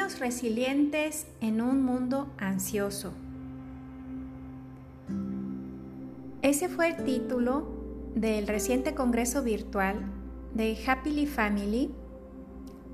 [0.00, 3.12] Niños resilientes en un mundo ansioso.
[6.40, 7.68] Ese fue el título
[8.14, 10.06] del reciente congreso virtual
[10.54, 11.90] de Happily Family,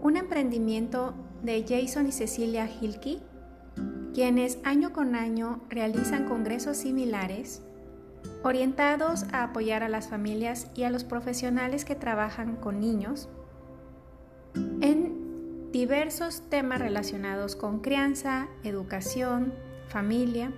[0.01, 1.15] un emprendimiento
[1.45, 3.21] de Jason y Cecilia Hilke,
[4.13, 7.63] quienes año con año realizan congresos similares
[8.43, 13.29] orientados a apoyar a las familias y a los profesionales que trabajan con niños
[15.77, 19.53] diversos temas relacionados con crianza, educación,
[19.89, 20.51] familia.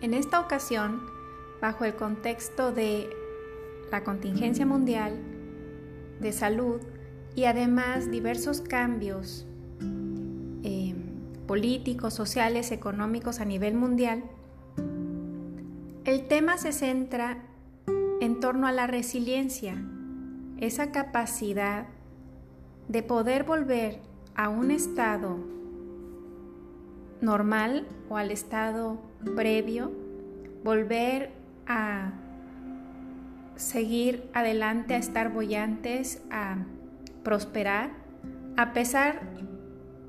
[0.00, 1.02] En esta ocasión,
[1.60, 3.10] bajo el contexto de
[3.90, 5.18] la contingencia mundial,
[6.20, 6.80] de salud
[7.34, 9.48] y además diversos cambios
[10.62, 10.94] eh,
[11.48, 14.22] políticos, sociales, económicos a nivel mundial,
[16.04, 17.42] el tema se centra
[18.20, 19.74] en torno a la resiliencia,
[20.60, 21.88] esa capacidad
[22.88, 24.00] de poder volver
[24.34, 25.38] a un estado
[27.20, 28.98] normal o al estado
[29.34, 29.92] previo,
[30.62, 31.32] volver
[31.66, 32.12] a
[33.56, 36.58] seguir adelante, a estar bollantes, a
[37.22, 37.90] prosperar,
[38.56, 39.20] a pesar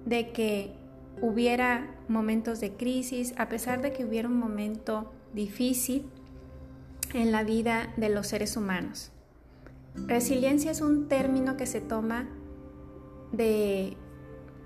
[0.06, 0.74] de que
[1.22, 6.06] hubiera momentos de crisis, a pesar de que hubiera un momento difícil
[7.14, 9.12] en la vida de los seres humanos.
[9.96, 12.28] Resiliencia es un término que se toma
[13.32, 13.98] de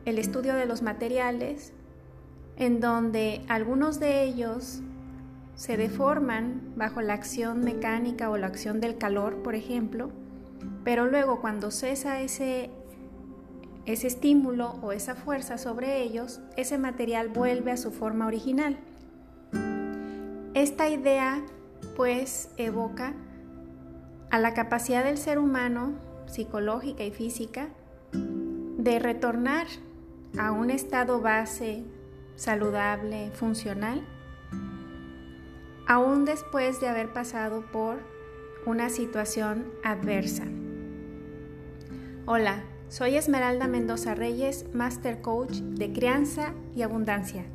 [0.05, 1.73] el estudio de los materiales,
[2.57, 4.81] en donde algunos de ellos
[5.55, 10.11] se deforman bajo la acción mecánica o la acción del calor, por ejemplo,
[10.83, 12.71] pero luego cuando cesa ese,
[13.85, 18.77] ese estímulo o esa fuerza sobre ellos, ese material vuelve a su forma original.
[20.53, 21.43] Esta idea
[21.95, 23.13] pues evoca
[24.31, 25.93] a la capacidad del ser humano,
[26.25, 27.69] psicológica y física,
[28.83, 29.67] de retornar
[30.39, 31.83] a un estado base
[32.35, 34.01] saludable, funcional,
[35.87, 37.99] aún después de haber pasado por
[38.65, 40.45] una situación adversa.
[42.25, 47.45] Hola, soy Esmeralda Mendoza Reyes, Master Coach de Crianza y Abundancia.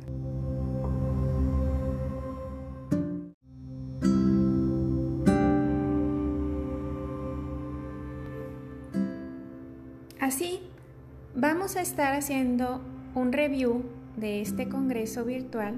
[11.39, 12.81] Vamos a estar haciendo
[13.13, 13.83] un review
[14.15, 15.75] de este congreso virtual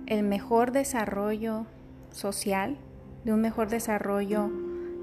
[0.07, 1.67] el mejor desarrollo
[2.11, 2.79] social,
[3.25, 4.51] de un mejor desarrollo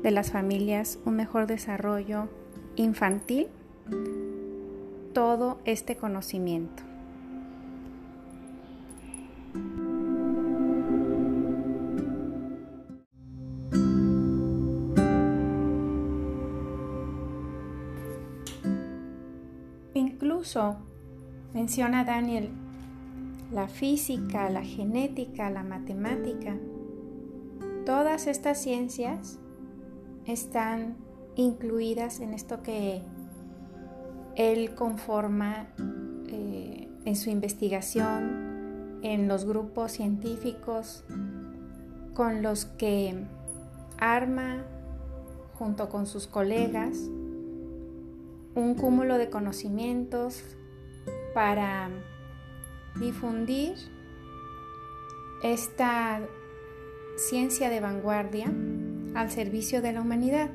[0.03, 2.29] de las familias, un mejor desarrollo
[2.75, 3.47] infantil,
[5.13, 6.83] todo este conocimiento.
[19.93, 20.75] Incluso
[21.53, 22.49] menciona Daniel
[23.51, 26.55] la física, la genética, la matemática.
[27.85, 29.39] Todas estas ciencias
[30.25, 30.97] están
[31.35, 33.01] incluidas en esto que
[34.35, 35.67] él conforma
[36.27, 41.03] eh, en su investigación, en los grupos científicos
[42.15, 43.25] con los que
[43.99, 44.63] arma
[45.53, 46.97] junto con sus colegas
[48.55, 50.43] un cúmulo de conocimientos
[51.33, 51.89] para
[52.99, 53.75] difundir
[55.43, 56.21] esta
[57.17, 58.51] ciencia de vanguardia
[59.15, 60.49] al servicio de la humanidad.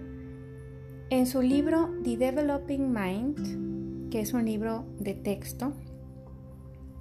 [1.08, 5.72] En su libro The Developing Mind, que es un libro de texto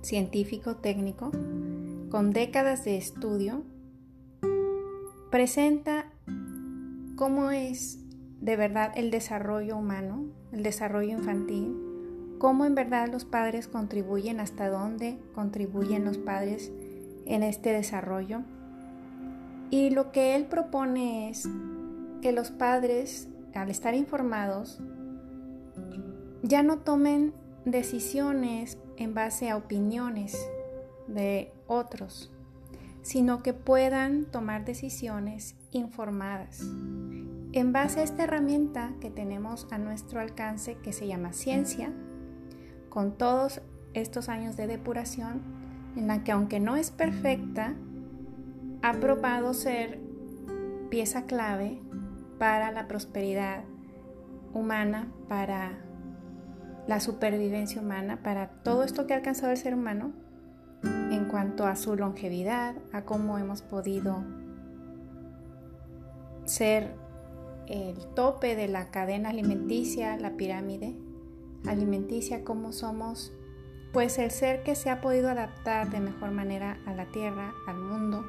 [0.01, 1.31] científico técnico
[2.09, 3.63] con décadas de estudio,
[5.29, 6.11] presenta
[7.15, 7.99] cómo es
[8.39, 11.75] de verdad el desarrollo humano, el desarrollo infantil,
[12.39, 16.71] cómo en verdad los padres contribuyen, hasta dónde contribuyen los padres
[17.25, 18.43] en este desarrollo.
[19.71, 21.47] Y lo que él propone es
[22.21, 24.79] que los padres, al estar informados,
[26.41, 27.33] ya no tomen
[27.65, 30.37] decisiones en base a opiniones
[31.07, 32.31] de otros,
[33.01, 36.61] sino que puedan tomar decisiones informadas.
[37.51, 41.93] En base a esta herramienta que tenemos a nuestro alcance que se llama ciencia,
[42.89, 43.61] con todos
[43.93, 45.41] estos años de depuración,
[45.95, 47.75] en la que aunque no es perfecta,
[48.81, 49.99] ha probado ser
[50.89, 51.81] pieza clave
[52.37, 53.63] para la prosperidad
[54.53, 55.79] humana, para
[56.87, 60.13] la supervivencia humana, para todo esto que ha alcanzado el ser humano
[60.83, 64.23] en cuanto a su longevidad, a cómo hemos podido
[66.45, 66.95] ser
[67.67, 70.95] el tope de la cadena alimenticia, la pirámide
[71.67, 73.33] alimenticia, cómo somos,
[73.93, 77.77] pues el ser que se ha podido adaptar de mejor manera a la tierra, al
[77.77, 78.25] mundo,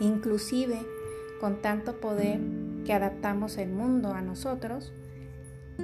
[0.00, 0.80] inclusive
[1.40, 2.40] con tanto poder
[2.84, 4.92] que adaptamos el mundo a nosotros.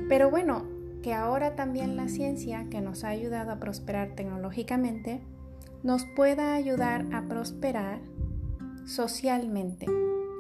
[0.09, 0.65] Pero bueno,
[1.03, 5.23] que ahora también la ciencia que nos ha ayudado a prosperar tecnológicamente,
[5.83, 8.01] nos pueda ayudar a prosperar
[8.85, 9.87] socialmente.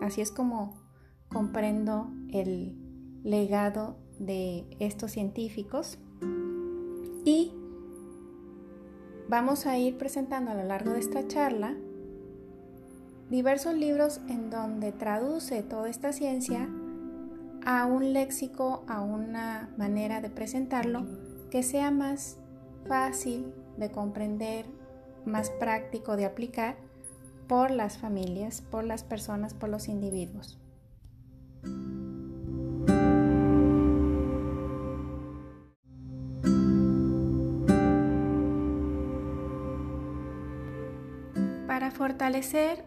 [0.03, 0.79] Así es como
[1.29, 2.77] comprendo el
[3.23, 5.99] legado de estos científicos
[7.25, 7.53] y
[9.29, 11.77] vamos a ir presentando a lo largo de esta charla
[13.31, 16.69] diversos libros en donde traduce toda esta ciencia
[17.65, 21.07] a un léxico, a una manera de presentarlo
[21.51, 22.39] que sea más
[22.89, 24.67] fácil de comprender,
[25.25, 26.77] más práctico de aplicar
[27.47, 30.59] por las familias, por las personas, por los individuos.
[41.67, 42.85] Para fortalecer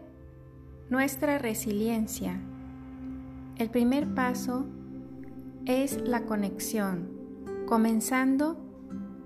[0.90, 2.40] nuestra resiliencia,
[3.56, 4.66] el primer paso
[5.64, 7.08] es la conexión,
[7.66, 8.56] comenzando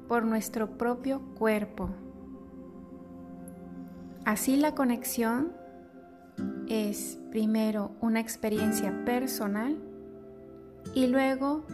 [0.06, 1.90] por nuestro propio cuerpo.
[4.24, 5.52] Así la conexión
[6.68, 9.76] es primero una experiencia personal
[10.94, 11.64] y luego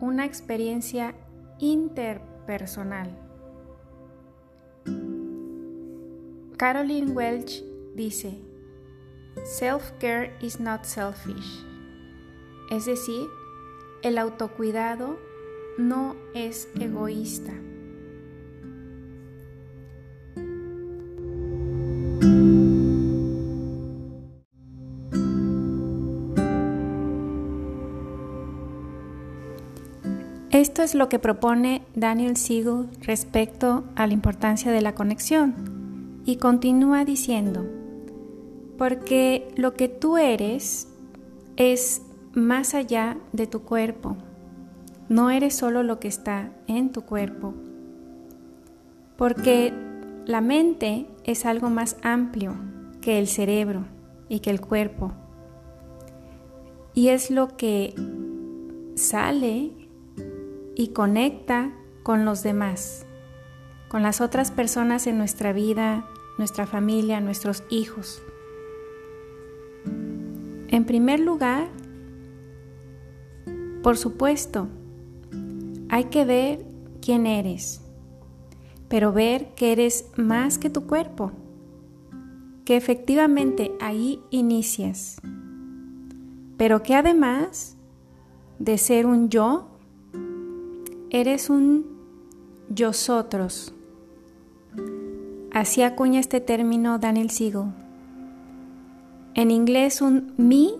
[0.00, 1.14] una experiencia
[1.58, 3.10] interpersonal.
[6.56, 7.62] Caroline Welch
[7.94, 8.47] dice,
[9.44, 11.64] Self-care is not selfish.
[12.70, 13.26] Es decir,
[14.02, 15.18] el autocuidado
[15.78, 17.52] no es egoísta.
[30.50, 36.36] Esto es lo que propone Daniel Siegel respecto a la importancia de la conexión y
[36.36, 37.77] continúa diciendo,
[38.78, 40.88] porque lo que tú eres
[41.56, 42.00] es
[42.32, 44.16] más allá de tu cuerpo,
[45.08, 47.54] no eres solo lo que está en tu cuerpo,
[49.16, 49.74] porque
[50.26, 52.54] la mente es algo más amplio
[53.00, 53.84] que el cerebro
[54.28, 55.12] y que el cuerpo.
[56.94, 57.94] Y es lo que
[58.94, 59.72] sale
[60.76, 61.72] y conecta
[62.04, 63.06] con los demás,
[63.88, 66.06] con las otras personas en nuestra vida,
[66.38, 68.22] nuestra familia, nuestros hijos.
[70.68, 71.68] En primer lugar,
[73.82, 74.68] por supuesto,
[75.88, 76.66] hay que ver
[77.00, 77.80] quién eres,
[78.88, 81.32] pero ver que eres más que tu cuerpo,
[82.66, 85.16] que efectivamente ahí inicias,
[86.58, 87.78] pero que además
[88.58, 89.68] de ser un yo,
[91.08, 91.86] eres un
[92.68, 93.72] yosotros.
[95.50, 97.87] Así acuña este término Daniel Siegel.
[99.38, 100.74] En inglés un mi,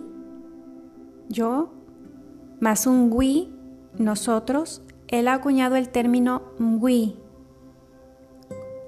[1.29, 1.71] yo,
[2.59, 3.47] más un we,
[3.97, 7.13] nosotros, él ha acuñado el término we,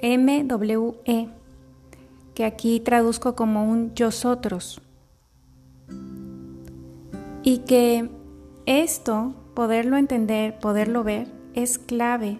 [0.02, 1.30] M-W-E,
[2.36, 4.82] que aquí traduzco como un yosotros.
[7.42, 8.10] Y que
[8.66, 12.40] esto, poderlo entender, poderlo ver, es clave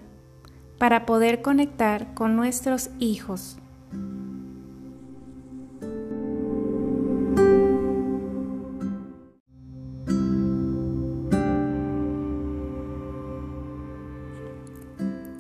[0.78, 3.61] para poder conectar con nuestros hijos.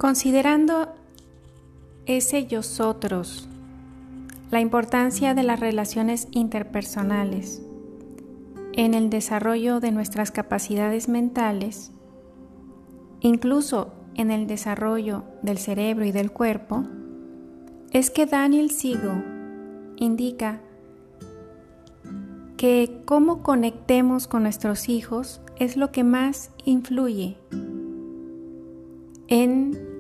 [0.01, 0.95] Considerando
[2.07, 3.47] ese yosotros,
[4.49, 7.61] la importancia de las relaciones interpersonales
[8.73, 11.91] en el desarrollo de nuestras capacidades mentales,
[13.19, 16.83] incluso en el desarrollo del cerebro y del cuerpo,
[17.91, 19.23] es que Daniel Siegel
[19.97, 20.61] indica
[22.57, 27.37] que cómo conectemos con nuestros hijos es lo que más influye
[29.27, 29.90] en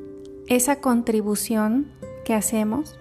[0.55, 1.87] esa contribución
[2.25, 2.99] que hacemos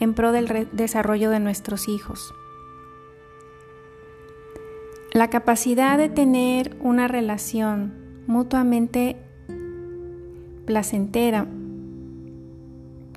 [0.00, 2.34] en pro del desarrollo de nuestros hijos.
[5.12, 9.16] La capacidad de tener una relación mutuamente
[10.66, 11.46] placentera,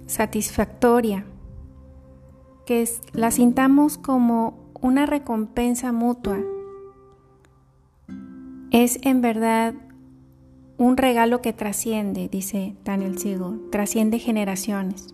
[0.05, 1.25] satisfactoria,
[2.67, 6.38] que la sintamos como una recompensa mutua,
[8.69, 9.73] es en verdad
[10.81, 15.13] un regalo que trasciende, dice Daniel Siegel, trasciende generaciones.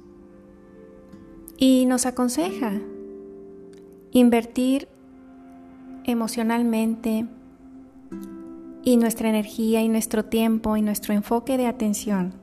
[1.57, 2.79] Y nos aconseja
[4.11, 4.87] invertir
[6.05, 7.25] emocionalmente
[8.81, 12.33] y nuestra energía y nuestro tiempo y nuestro enfoque de atención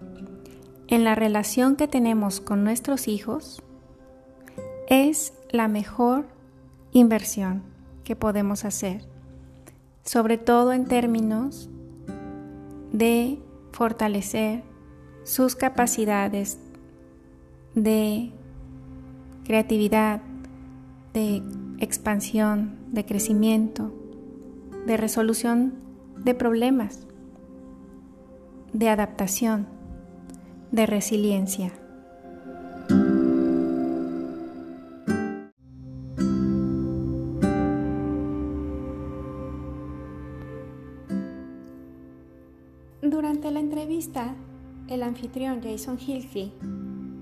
[0.89, 3.63] en la relación que tenemos con nuestros hijos
[4.87, 6.27] es la mejor
[6.93, 7.63] inversión
[8.05, 9.01] que podemos hacer,
[10.05, 11.71] sobre todo en términos
[12.95, 13.41] de
[13.73, 14.63] fortalecer
[15.25, 16.61] sus capacidades
[17.75, 18.31] de
[19.43, 20.23] creatividad,
[21.13, 21.43] de
[21.81, 23.93] expansión, de crecimiento,
[24.87, 25.75] de resolución
[26.19, 27.09] de problemas,
[28.73, 29.67] de adaptación,
[30.71, 31.73] de resiliencia.
[43.75, 44.37] Entrevista,
[44.87, 46.53] el anfitrión Jason Hilke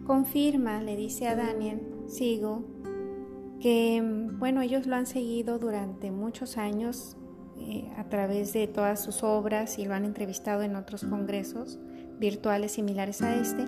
[0.06, 2.62] confirma, le dice a Daniel Sigo,
[3.58, 4.02] que
[4.38, 7.16] bueno, ellos lo han seguido durante muchos años
[7.56, 11.78] eh, a través de todas sus obras y lo han entrevistado en otros congresos
[12.18, 13.64] virtuales similares a este.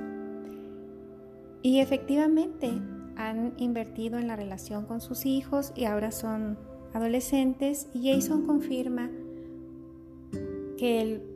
[1.63, 2.71] Y efectivamente
[3.17, 6.59] han invertido en la relación con sus hijos y ahora son
[6.93, 9.11] adolescentes y Jason confirma
[10.77, 11.34] que el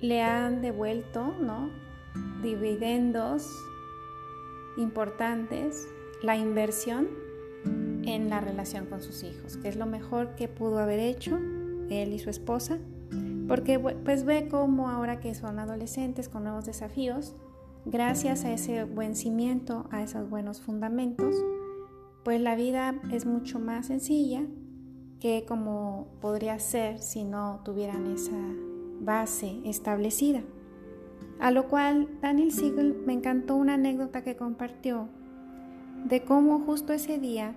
[0.00, 1.70] le han devuelto ¿no?
[2.42, 3.50] dividendos
[4.76, 5.88] importantes,
[6.22, 7.08] la inversión
[8.04, 11.38] en la relación con sus hijos, que es lo mejor que pudo haber hecho
[11.90, 12.78] él y su esposa,
[13.46, 17.34] porque pues ve cómo ahora que son adolescentes con nuevos desafíos,
[17.84, 21.34] gracias a ese buen cimiento, a esos buenos fundamentos,
[22.24, 24.42] pues la vida es mucho más sencilla
[25.20, 28.36] que como podría ser si no tuvieran esa
[29.00, 30.42] base establecida.
[31.40, 35.08] A lo cual Daniel Siegel me encantó una anécdota que compartió
[36.04, 37.54] de cómo justo ese día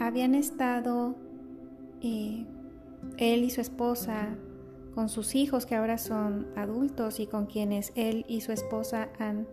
[0.00, 1.16] habían estado
[2.00, 2.46] eh,
[3.18, 4.36] él y su esposa
[4.94, 9.46] con sus hijos que ahora son adultos y con quienes él y su esposa han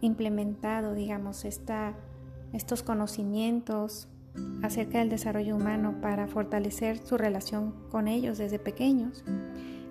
[0.00, 4.08] implementado, digamos, estos conocimientos
[4.62, 9.24] acerca del desarrollo humano para fortalecer su relación con ellos desde pequeños.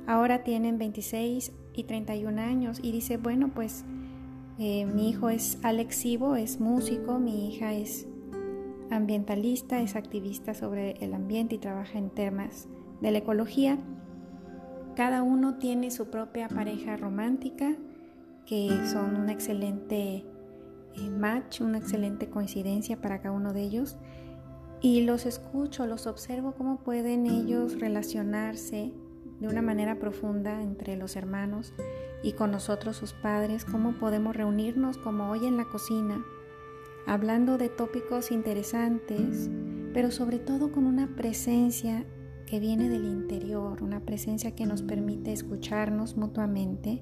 [0.07, 3.83] Ahora tienen 26 y 31 años y dice, bueno, pues
[4.57, 8.07] eh, mi hijo es alexivo, es músico, mi hija es
[8.89, 12.69] ambientalista, es activista sobre el ambiente y trabaja en temas
[13.01, 13.77] de la ecología.
[14.95, 17.75] Cada uno tiene su propia pareja romántica,
[18.45, 20.25] que son un excelente
[20.95, 23.97] eh, match, una excelente coincidencia para cada uno de ellos.
[24.79, 28.93] Y los escucho, los observo cómo pueden ellos relacionarse
[29.39, 31.73] de una manera profunda entre los hermanos
[32.23, 36.23] y con nosotros sus padres, cómo podemos reunirnos como hoy en la cocina,
[37.05, 39.49] hablando de tópicos interesantes,
[39.93, 42.05] pero sobre todo con una presencia
[42.47, 47.01] que viene del interior, una presencia que nos permite escucharnos mutuamente,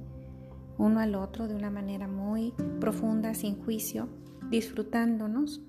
[0.77, 4.09] uno al otro de una manera muy profunda, sin juicio,
[4.49, 5.61] disfrutándonos.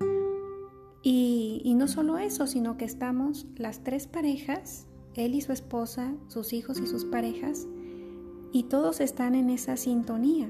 [1.03, 4.86] Y, no solo eso, sino que estamos las tres parejas,
[5.17, 7.67] él y su esposa, sus hijos y sus parejas,
[8.53, 10.49] y todos están en esa sintonía,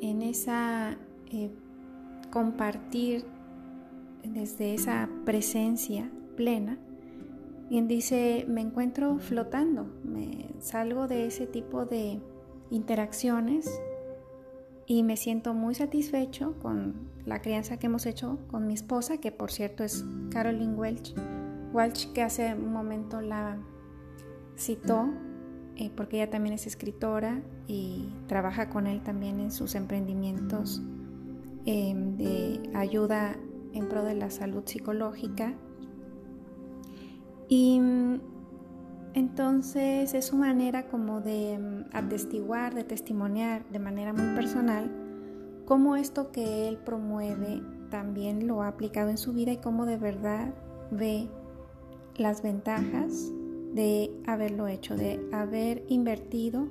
[0.00, 0.96] en esa
[1.30, 1.50] eh,
[2.30, 3.24] compartir
[4.22, 6.78] desde esa presencia plena.
[7.70, 12.20] Y dice, me encuentro flotando, me salgo de ese tipo de
[12.70, 13.80] interacciones
[14.86, 19.32] y me siento muy satisfecho con la crianza que hemos hecho con mi esposa, que
[19.32, 21.14] por cierto es Caroline Welch,
[21.72, 23.58] Welch que hace un momento la
[24.56, 25.08] citó,
[25.76, 30.82] eh, porque ella también es escritora y trabaja con él también en sus emprendimientos
[31.64, 33.36] Em, de ayuda
[33.72, 35.54] en pro de la salud psicológica.
[37.48, 38.20] Y mm,
[39.14, 44.90] entonces es su manera como de mm, atestiguar, de testimoniar de manera muy personal
[45.64, 49.98] cómo esto que él promueve también lo ha aplicado en su vida y cómo de
[49.98, 50.52] verdad
[50.90, 51.28] ve
[52.16, 53.32] las ventajas
[53.72, 56.68] de haberlo hecho, de haber invertido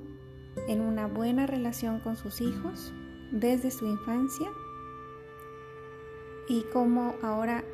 [0.68, 2.92] en una buena relación con sus hijos
[3.32, 4.48] desde su infancia.
[6.48, 7.64] Y cómo ahora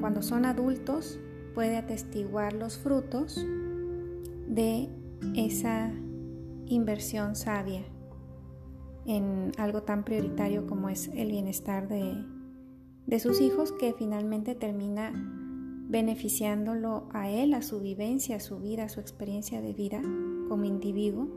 [0.00, 1.18] cuando son adultos
[1.54, 3.44] puede atestiguar los frutos
[4.46, 4.88] de
[5.34, 5.92] esa
[6.66, 7.82] inversión sabia
[9.06, 12.24] en algo tan prioritario como es el bienestar de,
[13.06, 15.12] de sus hijos que finalmente termina
[15.92, 20.00] beneficiándolo a él, a su vivencia, a su vida, a su experiencia de vida
[20.48, 21.28] como individuo,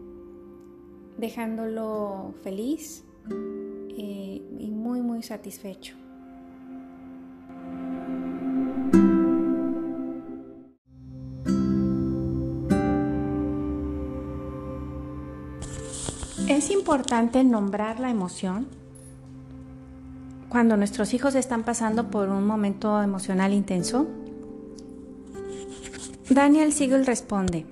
[1.17, 3.03] dejándolo feliz
[3.97, 5.97] eh, y muy, muy satisfecho.
[16.47, 18.67] Es importante nombrar la emoción
[20.47, 24.07] cuando nuestros hijos están pasando por un momento emocional intenso.
[26.29, 27.65] Daniel Siegel responde,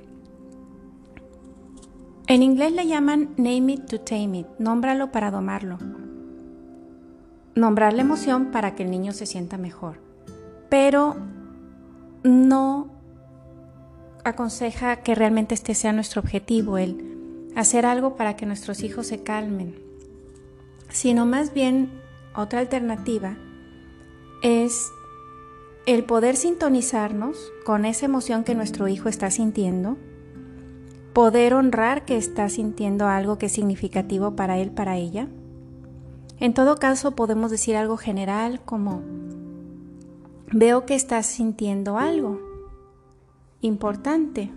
[2.27, 5.77] en inglés le llaman name it to tame it, nómbralo para domarlo.
[7.55, 9.99] Nombrar la emoción para que el niño se sienta mejor,
[10.69, 11.15] pero
[12.23, 12.89] no
[14.23, 19.23] aconseja que realmente este sea nuestro objetivo, el hacer algo para que nuestros hijos se
[19.23, 19.75] calmen,
[20.89, 21.89] sino más bien
[22.35, 23.35] otra alternativa
[24.41, 24.91] es
[25.85, 29.97] el poder sintonizarnos con esa emoción que nuestro hijo está sintiendo,
[31.13, 35.27] poder honrar que está sintiendo algo que es significativo para él, para ella.
[36.39, 39.01] En todo caso, podemos decir algo general como,
[40.51, 42.39] veo que estás sintiendo algo
[43.61, 44.51] importante.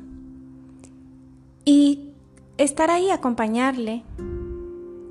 [1.65, 2.11] Y
[2.59, 4.05] estar ahí, acompañarle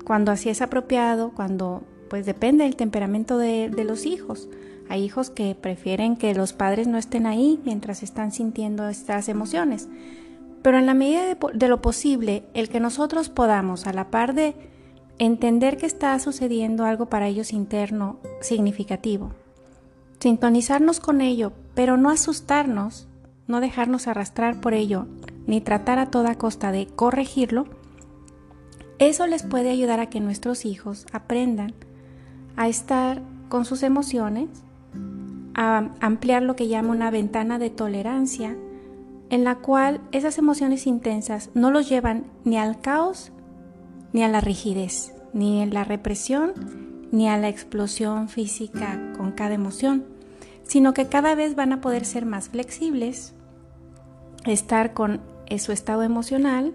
[0.04, 4.48] cuando así es apropiado, cuando pues depende del temperamento de, los hijos.
[4.88, 9.88] Hay hijos que prefieren que los padres no estén ahí mientras están sintiendo estas emociones.
[10.62, 14.34] Pero en la medida de, de, lo posible, el que nosotros podamos, a la par
[14.34, 14.54] de
[15.18, 19.32] entender que está sucediendo algo para ellos interno significativo,
[20.20, 23.08] sintonizarnos con ello, pero no asustarnos,
[23.46, 25.06] no dejarnos arrastrar por ello,
[25.46, 27.66] ni tratar a toda costa de corregirlo,
[28.98, 31.74] eso les puede ayudar a que nuestros hijos aprendan
[32.56, 33.20] a estar
[33.50, 34.48] con sus emociones,
[35.56, 38.56] a ampliar lo que llama una ventana de tolerancia,
[39.30, 43.32] en la cual esas emociones intensas no los llevan ni al caos
[44.12, 46.52] ni a la rigidez, ni a la represión
[47.10, 50.04] ni a la explosión física con cada emoción,
[50.64, 53.32] sino que cada vez van a poder ser más flexibles,
[54.44, 56.74] estar con es su estado emocional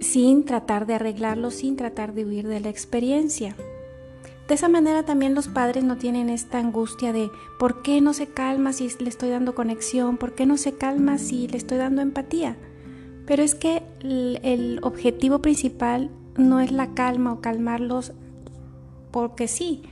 [0.00, 3.54] sin tratar de arreglarlo, sin tratar de huir de la experiencia.
[4.50, 8.26] De esa manera también los padres no tienen esta angustia de ¿por qué no se
[8.26, 10.16] calma si le estoy dando conexión?
[10.16, 12.56] ¿Por qué no se calma si le estoy dando empatía?
[13.28, 18.10] Pero es que el, objetivo principal no es la calma o calmarlos
[19.12, 19.82] porque sí,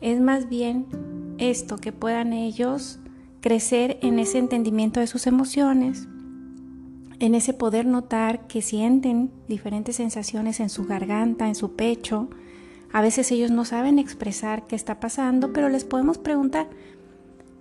[0.00, 0.86] es más bien
[1.38, 2.98] esto, que puedan ellos
[3.40, 6.08] crecer en ese entendimiento de sus emociones,
[7.20, 12.30] en ese poder notar que sienten diferentes sensaciones en su garganta, en su pecho,
[12.92, 16.68] a veces ellos no saben expresar qué está pasando, pero les podemos preguntar,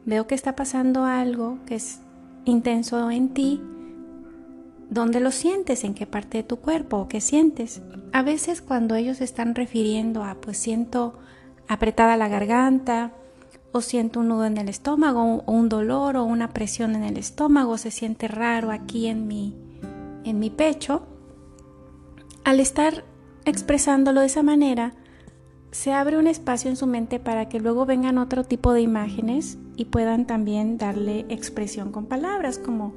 [0.05, 2.01] veo que está pasando algo que es
[2.45, 3.61] intenso en ti,
[4.89, 5.83] ¿dónde lo sientes?
[5.83, 6.97] ¿En qué parte de tu cuerpo?
[6.97, 7.81] ¿O qué sientes?
[8.11, 11.17] A veces cuando ellos están refiriendo a, pues siento
[11.67, 13.13] apretada la garganta,
[13.71, 17.17] o siento un nudo en el estómago, o un dolor, o una presión en el
[17.17, 19.55] estómago, se siente raro aquí en mi,
[20.25, 21.03] en mi pecho,
[22.43, 23.05] al estar
[23.45, 24.93] expresándolo de esa manera,
[25.71, 29.57] se abre un espacio en su mente para que luego vengan otro tipo de imágenes
[29.75, 32.93] y puedan también darle expresión con palabras como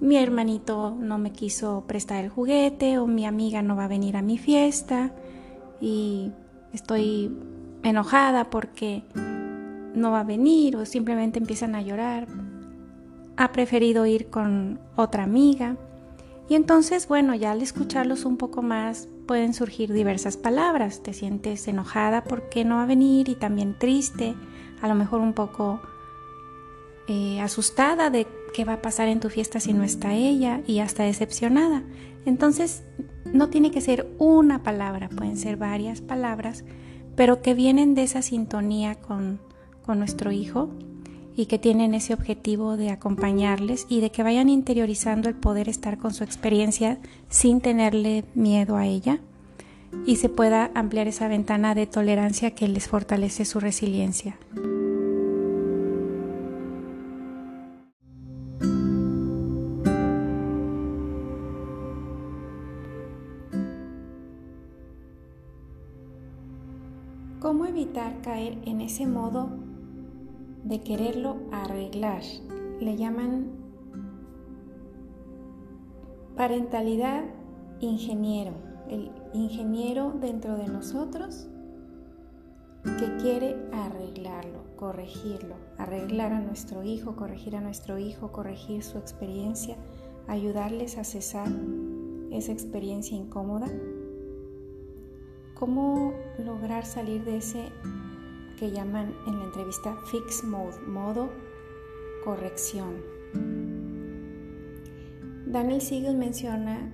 [0.00, 4.16] mi hermanito no me quiso prestar el juguete o mi amiga no va a venir
[4.16, 5.12] a mi fiesta
[5.80, 6.30] y
[6.72, 7.34] estoy
[7.82, 9.04] enojada porque
[9.94, 12.26] no va a venir o simplemente empiezan a llorar.
[13.36, 15.76] Ha preferido ir con otra amiga.
[16.48, 21.02] Y entonces, bueno, ya al escucharlos un poco más, pueden surgir diversas palabras.
[21.02, 24.34] Te sientes enojada porque no va a venir y también triste,
[24.80, 25.80] a lo mejor un poco
[27.08, 30.78] eh, asustada de qué va a pasar en tu fiesta si no está ella y
[30.78, 31.82] hasta decepcionada.
[32.24, 32.84] Entonces,
[33.24, 36.64] no tiene que ser una palabra, pueden ser varias palabras,
[37.16, 39.40] pero que vienen de esa sintonía con,
[39.84, 40.70] con nuestro hijo
[41.36, 45.98] y que tienen ese objetivo de acompañarles y de que vayan interiorizando el poder estar
[45.98, 49.20] con su experiencia sin tenerle miedo a ella
[50.06, 54.36] y se pueda ampliar esa ventana de tolerancia que les fortalece su resiliencia.
[67.40, 69.73] ¿Cómo evitar caer en ese modo
[70.64, 72.22] de quererlo arreglar.
[72.80, 73.52] Le llaman
[76.36, 77.24] parentalidad
[77.80, 78.52] ingeniero,
[78.88, 81.48] el ingeniero dentro de nosotros
[82.98, 89.76] que quiere arreglarlo, corregirlo, arreglar a nuestro hijo, corregir a nuestro hijo, corregir su experiencia,
[90.26, 91.48] ayudarles a cesar
[92.30, 93.68] esa experiencia incómoda.
[95.54, 96.12] ¿Cómo
[96.44, 97.70] lograr salir de ese
[98.70, 101.30] llaman en la entrevista fix mode, modo
[102.24, 103.02] corrección.
[105.46, 106.92] Daniel Siegel menciona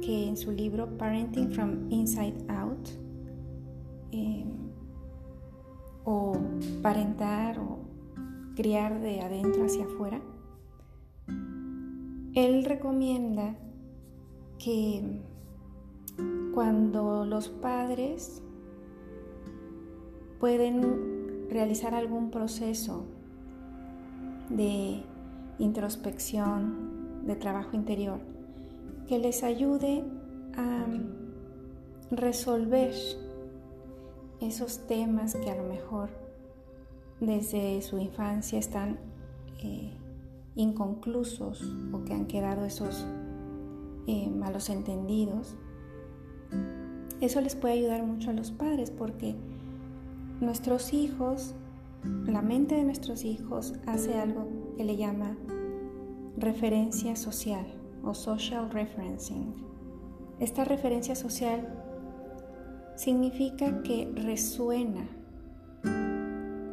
[0.00, 2.88] que en su libro Parenting from Inside Out,
[4.12, 4.44] eh,
[6.04, 6.36] o
[6.82, 7.78] parentar o
[8.56, 10.20] criar de adentro hacia afuera,
[12.34, 13.54] él recomienda
[14.58, 15.20] que
[16.54, 18.42] cuando los padres
[20.40, 23.04] pueden realizar algún proceso
[24.48, 25.02] de
[25.58, 28.18] introspección, de trabajo interior,
[29.06, 30.02] que les ayude
[30.56, 30.86] a
[32.10, 32.94] resolver
[34.40, 36.08] esos temas que a lo mejor
[37.20, 38.98] desde su infancia están
[39.62, 39.92] eh,
[40.54, 43.06] inconclusos o que han quedado esos
[44.06, 45.54] eh, malos entendidos.
[47.20, 49.36] Eso les puede ayudar mucho a los padres porque
[50.40, 51.54] nuestros hijos,
[52.26, 55.36] la mente de nuestros hijos hace algo que le llama
[56.36, 57.66] referencia social
[58.02, 59.54] o social referencing.
[60.38, 61.68] Esta referencia social
[62.96, 65.06] significa que resuena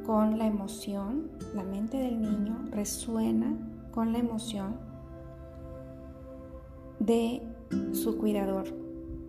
[0.05, 3.53] con la emoción, la mente del niño resuena
[3.91, 4.77] con la emoción
[6.99, 7.41] de
[7.91, 8.73] su cuidador,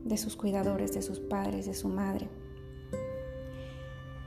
[0.05, 2.29] de sus cuidadores, de sus padres, de su madre.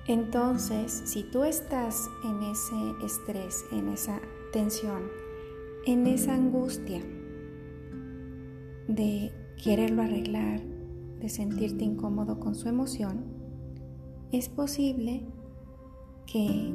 [0.08, 4.20] Entonces, si tú estás en ese estrés, en esa
[4.52, 5.04] tensión,
[5.86, 7.02] en esa angustia
[8.88, 9.32] de
[9.64, 10.62] quererlo arreglar,
[11.20, 13.26] de sentirte incómodo con su emoción,
[14.32, 15.24] es posible
[16.26, 16.74] que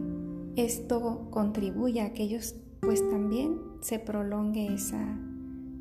[0.57, 5.19] esto contribuya a que ellos pues también se prolongue esa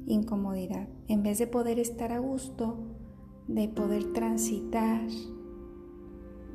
[0.08, 0.88] incomodidad.
[1.08, 2.77] En vez de poder estar a gusto,
[3.47, 5.01] de poder transitar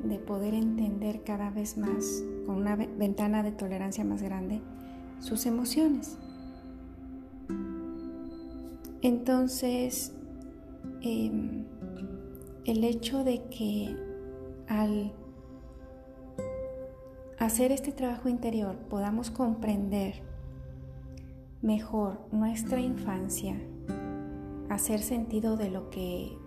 [0.03, 4.61] de poder entender cada vez más, con una ventana de tolerancia más grande,
[5.19, 6.17] sus emociones.
[9.01, 10.13] Entonces,
[11.01, 11.65] em,
[12.65, 13.95] el hecho de que
[14.67, 15.11] al
[17.39, 20.21] hacer este trabajo interior podamos comprender
[21.61, 23.59] mejor nuestra infancia,
[24.69, 26.37] hacer sentido de lo que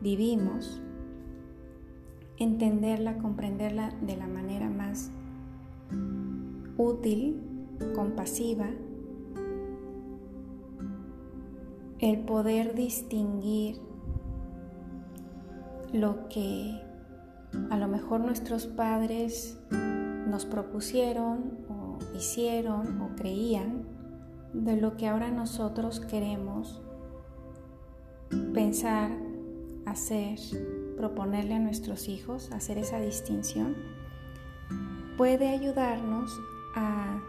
[0.00, 0.82] vivimos,
[2.38, 5.10] entenderla, comprenderla de la manera más
[6.76, 7.40] útil,
[7.94, 8.68] compasiva,
[12.00, 13.80] el poder distinguir
[15.92, 16.80] lo que
[17.70, 23.84] a lo mejor nuestros padres nos propusieron o hicieron o creían
[24.52, 26.82] de lo que ahora nosotros queremos
[28.52, 29.10] pensar,
[29.86, 30.38] hacer,
[30.96, 33.76] proponerle a nuestros hijos, hacer esa distinción,
[35.16, 36.40] puede ayudarnos
[36.74, 37.22] a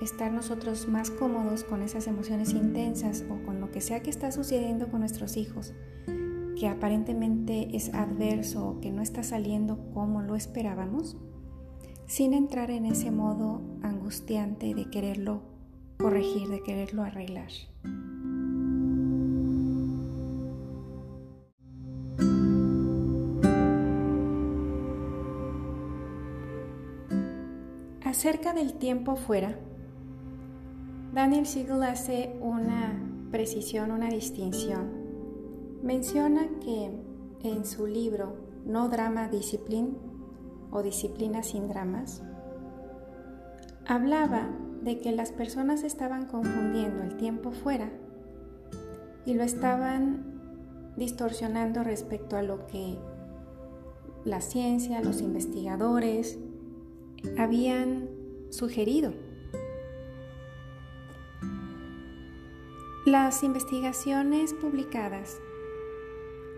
[0.00, 4.32] estar nosotros más cómodos con esas emociones intensas o con lo que sea que está
[4.32, 5.74] sucediendo con nuestros hijos,
[6.58, 11.16] que aparentemente es adverso o que no está saliendo como lo esperábamos,
[12.06, 15.42] sin entrar en ese modo angustiante de quererlo
[15.98, 17.50] corregir, de quererlo arreglar.
[28.10, 29.56] Acerca del tiempo fuera,
[31.14, 34.90] Daniel Siegel hace una precisión, una distinción.
[35.84, 36.90] Menciona que
[37.44, 38.34] en su libro
[38.66, 39.92] No Drama Discipline
[40.72, 42.24] o Disciplina sin Dramas,
[43.86, 44.48] hablaba
[44.82, 47.92] de que las personas estaban confundiendo el tiempo fuera
[49.24, 52.98] y lo estaban distorsionando respecto a lo que
[54.24, 56.40] la ciencia, los investigadores
[57.38, 58.08] habían
[58.50, 59.12] sugerido.
[63.06, 65.40] Las investigaciones publicadas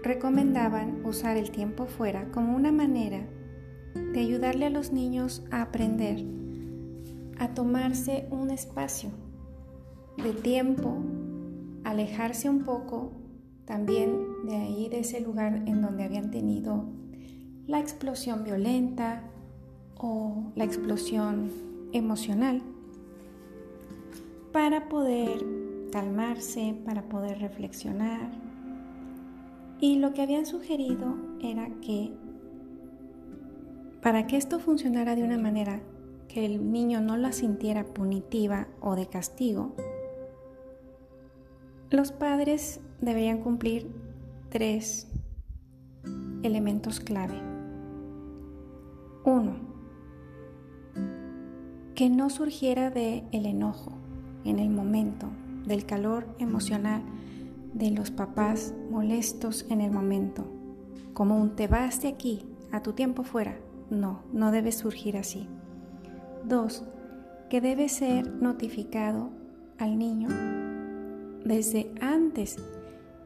[0.03, 3.29] recomendaban usar el tiempo fuera como una manera
[3.95, 6.25] de ayudarle a los niños a aprender
[7.39, 9.11] a tomarse un espacio
[10.23, 10.97] de tiempo,
[11.85, 13.13] alejarse un poco
[13.65, 16.85] también de ahí, de ese lugar en donde habían tenido
[17.67, 19.32] la explosión violenta
[19.99, 21.51] o la explosión
[21.93, 22.63] emocional,
[24.53, 25.45] para poder
[25.93, 28.31] calmarse, para poder reflexionar.
[29.81, 32.13] Y lo que habían sugerido era que
[34.03, 35.81] para que esto funcionara de una manera
[36.29, 39.75] que el niño no la sintiera punitiva o de castigo,
[41.91, 43.91] los padres deberían cumplir
[44.49, 45.09] tres
[46.43, 47.41] elementos clave.
[49.25, 49.72] Uno,
[51.95, 53.93] que no surgiera de el enojo
[54.45, 55.29] en el momento,
[55.67, 57.03] del calor emocional
[57.75, 60.47] de los papás molestos en el momento,
[61.15, 63.59] como un te vas de aquí, a tu tiempo fuera.
[63.91, 65.47] No, no debe surgir así.
[66.45, 66.85] Dos,
[67.51, 69.31] que debe ser notificado
[69.79, 70.29] al niño
[71.45, 72.57] desde antes.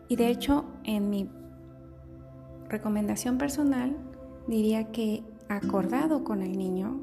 [0.09, 1.29] Y de hecho, en mi
[2.68, 3.96] recomendación personal,
[4.48, 7.00] diría que acordado con el niño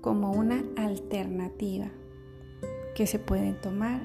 [0.00, 1.90] como una alternativa
[2.94, 4.00] que se pueden tomar.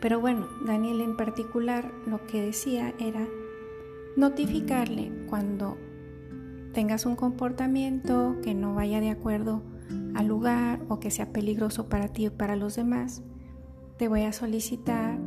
[0.00, 3.26] Pero bueno, Daniel en particular lo que decía era
[4.16, 5.76] notificarle cuando
[6.72, 9.62] tengas un comportamiento que no vaya de acuerdo
[10.14, 13.22] al lugar o que sea peligroso para ti o para los demás,
[13.96, 15.18] te voy a solicitar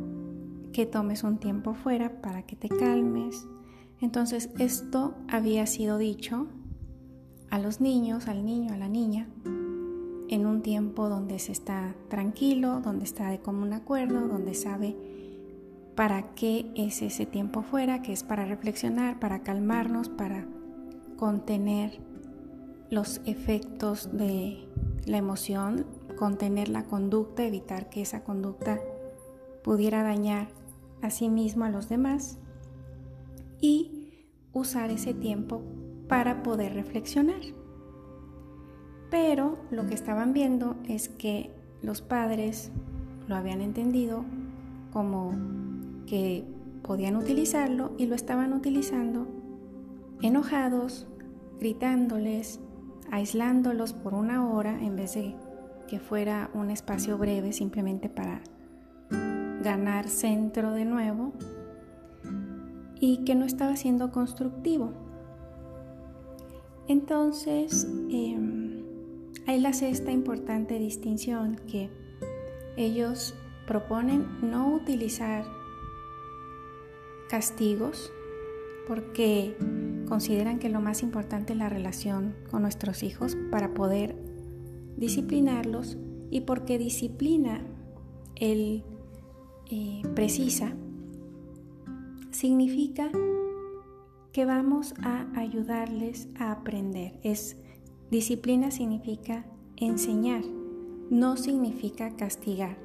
[0.72, 3.46] que tomes un tiempo fuera para que te calmes.
[4.00, 6.48] Entonces esto había sido dicho
[7.52, 9.28] a los niños, al niño, a la niña,
[10.30, 14.96] en un tiempo donde se está tranquilo, donde está de común acuerdo, donde sabe
[15.94, 20.46] para qué es ese tiempo fuera, que es para reflexionar, para calmarnos, para
[21.18, 22.00] contener
[22.88, 24.66] los efectos de
[25.04, 25.84] la emoción,
[26.16, 28.80] contener la conducta, evitar que esa conducta
[29.62, 30.48] pudiera dañar
[31.02, 32.38] a sí mismo a los demás
[33.60, 35.60] y usar ese tiempo
[36.08, 37.40] para poder reflexionar.
[39.10, 41.50] Pero lo que estaban viendo es que
[41.82, 42.70] los padres
[43.28, 44.24] lo habían entendido
[44.92, 45.32] como
[46.06, 46.44] que
[46.82, 49.26] podían utilizarlo y lo estaban utilizando
[50.22, 51.06] enojados,
[51.60, 52.60] gritándoles,
[53.10, 55.34] aislándolos por una hora en vez de
[55.88, 58.40] que fuera un espacio breve simplemente para
[59.62, 61.32] ganar centro de nuevo
[62.98, 65.01] y que no estaba siendo constructivo.
[66.88, 68.38] Entonces, eh,
[69.46, 71.90] ahí hace esta importante distinción que
[72.76, 73.34] ellos
[73.66, 75.44] proponen no utilizar
[77.28, 78.12] castigos
[78.86, 79.56] porque
[80.08, 84.16] consideran que lo más importante es la relación con nuestros hijos para poder
[84.96, 85.96] disciplinarlos
[86.30, 87.64] y porque disciplina
[88.36, 88.84] el
[89.70, 90.74] eh, precisa
[92.30, 93.10] significa
[94.32, 97.18] que vamos a ayudarles a aprender.
[97.22, 97.56] Es
[98.10, 99.44] disciplina significa
[99.76, 100.42] enseñar,
[101.10, 102.76] no significa castigar.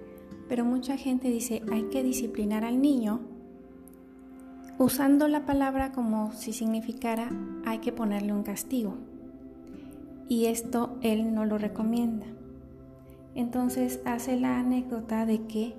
[0.50, 3.22] Pero mucha gente dice, hay que disciplinar al niño
[4.78, 7.30] usando la palabra como si significara
[7.66, 8.96] hay que ponerle un castigo.
[10.30, 12.26] Y esto él no lo recomienda.
[13.36, 15.76] Entonces hace la anécdota de que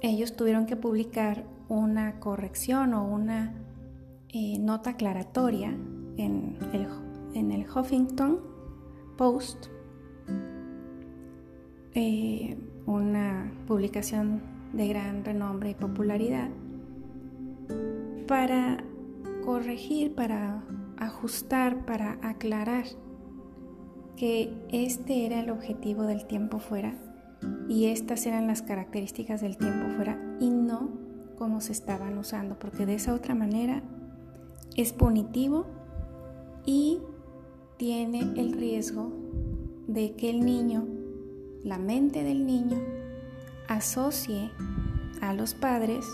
[0.00, 3.54] ellos tuvieron que publicar una corrección o una
[4.30, 5.70] eh, nota aclaratoria
[6.16, 6.86] en el,
[7.34, 8.40] en el Huffington
[9.16, 9.66] Post,
[11.94, 16.50] eh, una publicación de gran renombre y popularidad,
[18.26, 18.84] para
[19.44, 20.62] corregir, para
[20.98, 22.84] ajustar, para aclarar
[24.16, 26.94] que este era el objetivo del tiempo fuera
[27.68, 30.90] y estas eran las características del tiempo fuera y no
[31.38, 33.82] como se estaban usando, porque de esa otra manera
[34.78, 35.66] es punitivo
[36.64, 37.00] y
[37.78, 39.10] tiene el riesgo
[39.88, 40.86] de que el niño,
[41.64, 42.78] la mente del niño,
[43.66, 44.52] asocie
[45.20, 46.06] a los padres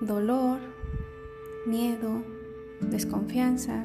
[0.00, 0.60] dolor,
[1.66, 2.22] miedo,
[2.82, 3.84] desconfianza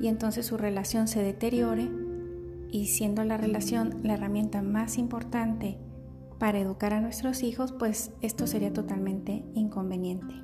[0.00, 1.90] y entonces su relación se deteriore
[2.70, 5.76] y siendo la relación la herramienta más importante
[6.38, 10.43] para educar a nuestros hijos, pues esto sería totalmente inconveniente.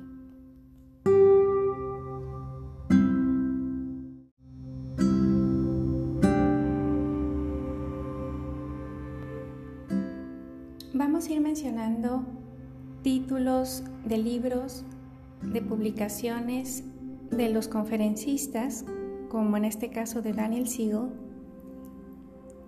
[11.51, 12.23] Mencionando
[13.01, 14.85] títulos de libros,
[15.41, 16.85] de publicaciones
[17.29, 18.85] de los conferencistas,
[19.27, 21.09] como en este caso de Daniel Siegel.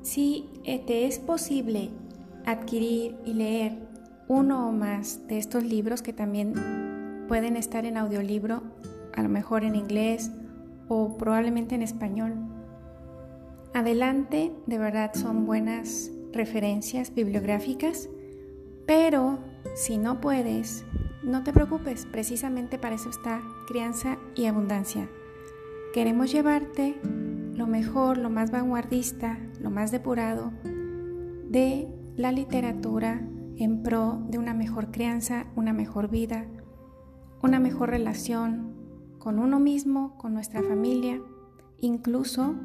[0.01, 1.91] Si eh, te es posible
[2.45, 3.87] adquirir y leer
[4.27, 6.53] uno o más de estos libros que también
[7.29, 8.63] pueden estar en audiolibro,
[9.15, 10.29] a lo mejor en inglés
[10.89, 12.33] o probablemente en español.
[13.73, 18.09] Adelante, de verdad son buenas referencias bibliográficas,
[18.85, 19.39] pero
[19.75, 20.85] si no puedes,
[21.23, 25.09] no te preocupes, precisamente para eso está crianza y abundancia.
[25.93, 26.99] Queremos llevarte
[27.55, 30.51] lo mejor, lo más vanguardista, lo más depurado
[31.49, 33.21] de la literatura
[33.57, 36.45] en pro de una mejor crianza, una mejor vida,
[37.41, 38.73] una mejor relación
[39.19, 41.21] con uno mismo, con nuestra familia,
[41.79, 42.55] incluso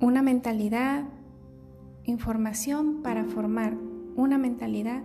[0.00, 1.04] una mentalidad,
[2.04, 3.87] información para formar
[4.18, 5.02] una mentalidad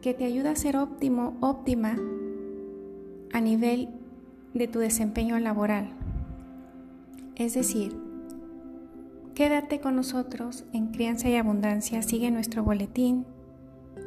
[0.00, 1.96] que te ayuda a ser óptimo, óptima
[3.32, 3.88] a nivel
[4.52, 5.90] de tu desempeño laboral.
[7.34, 7.96] Es decir,
[9.34, 13.26] Quédate con nosotros en Crianza y Abundancia, sigue nuestro boletín,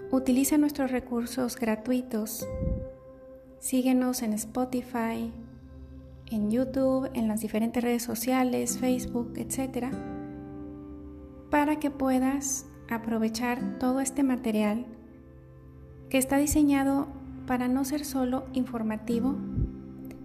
[0.09, 2.47] utiliza nuestros recursos gratuitos,
[3.59, 5.33] síguenos en Spotify,
[6.31, 9.87] en YouTube, en las diferentes redes sociales, Facebook, etc.,
[11.49, 14.85] para que puedas aprovechar todo este material
[16.09, 17.07] que está diseñado
[17.45, 19.35] para no ser solo informativo,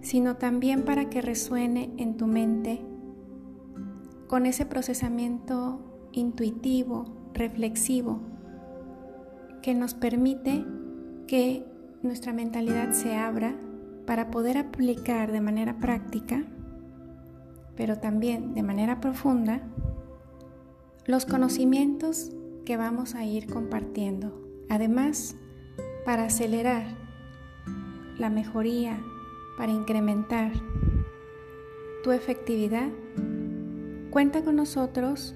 [0.01, 2.81] sino también para que resuene en tu mente
[4.27, 5.79] con ese procesamiento
[6.11, 8.19] intuitivo, reflexivo,
[9.61, 10.65] que nos permite
[11.27, 11.65] que
[12.01, 13.55] nuestra mentalidad se abra
[14.05, 16.43] para poder aplicar de manera práctica,
[17.75, 19.61] pero también de manera profunda,
[21.05, 22.31] los conocimientos
[22.65, 24.41] que vamos a ir compartiendo.
[24.69, 25.35] Además,
[26.05, 26.85] para acelerar
[28.17, 29.01] la mejoría,
[29.57, 30.51] para incrementar
[32.03, 32.89] tu efectividad,
[34.13, 35.33] Cuenta con nosotros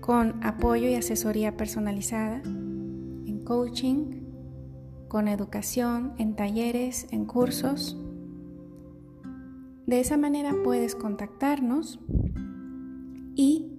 [0.00, 4.24] con apoyo y asesoría personalizada en coaching,
[5.06, 7.96] con educación, en talleres, en cursos.
[9.86, 12.00] De esa manera puedes contactarnos
[13.36, 13.78] y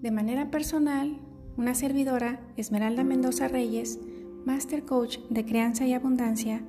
[0.00, 1.18] de manera personal,
[1.56, 3.98] una servidora, Esmeralda Mendoza Reyes,
[4.44, 6.62] Master Coach de Crianza y Abundancia,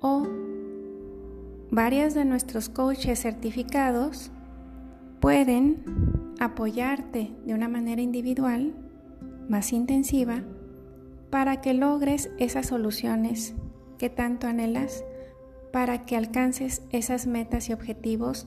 [0.00, 0.26] o
[1.70, 4.30] varias de nuestros coaches certificados
[5.20, 5.82] pueden
[6.38, 8.74] apoyarte de una manera individual,
[9.48, 10.42] más intensiva,
[11.30, 13.54] para que logres esas soluciones
[13.98, 15.04] que tanto anhelas,
[15.72, 18.46] para que alcances esas metas y objetivos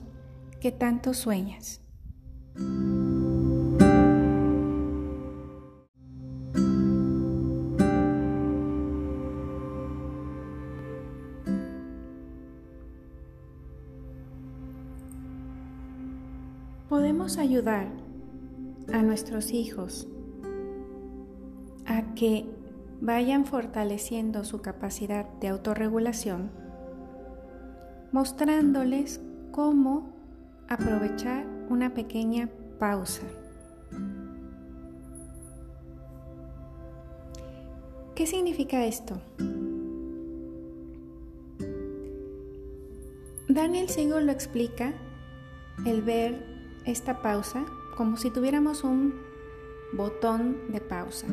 [0.60, 1.80] que tanto sueñas.
[17.22, 17.86] Podemos ayudar
[18.92, 20.08] a nuestros hijos
[21.86, 22.46] a que
[23.00, 26.50] vayan fortaleciendo su capacidad de autorregulación,
[28.10, 29.20] mostrándoles
[29.52, 30.12] cómo
[30.68, 32.48] aprovechar una pequeña
[32.80, 33.22] pausa.
[38.16, 39.22] ¿Qué significa esto?
[43.48, 44.92] Daniel Siegel lo explica
[45.86, 46.51] el ver
[46.84, 47.64] esta pausa
[47.96, 49.14] como si tuviéramos un
[49.92, 51.26] botón de pausa.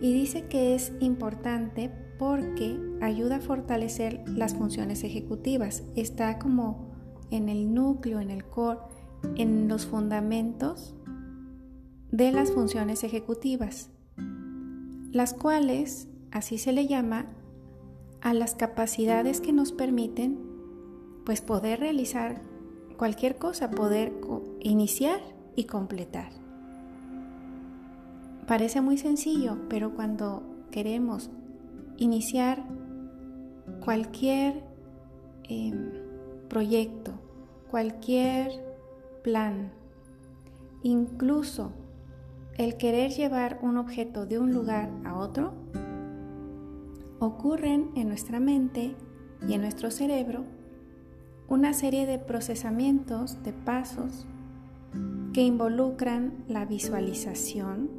[0.00, 5.82] Y dice que es importante porque ayuda a fortalecer las funciones ejecutivas.
[5.96, 6.92] Está como
[7.30, 8.80] en el núcleo, en el core,
[9.36, 10.94] en los fundamentos
[12.10, 13.90] de las funciones ejecutivas,
[15.10, 17.26] las cuales, así se le llama,
[18.20, 20.38] a las capacidades que nos permiten
[21.24, 22.42] pues poder realizar
[22.96, 24.12] cualquier cosa, poder
[24.60, 25.20] iniciar
[25.56, 26.30] y completar.
[28.46, 31.30] Parece muy sencillo, pero cuando queremos
[31.96, 32.64] iniciar
[33.84, 34.62] cualquier
[35.44, 35.92] em,
[36.48, 37.12] proyecto,
[37.70, 38.50] cualquier
[39.22, 39.72] plan,
[40.82, 41.72] incluso
[42.58, 45.54] el querer llevar un objeto de un lugar a otro,
[47.18, 48.94] ocurren en nuestra mente
[49.46, 50.44] y en nuestro cerebro
[51.48, 54.26] una serie de procesamientos, de pasos
[55.32, 57.90] que involucran la visualización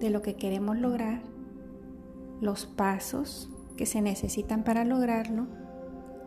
[0.00, 1.22] de lo que queremos lograr,
[2.40, 5.46] los pasos que se necesitan para lograrlo,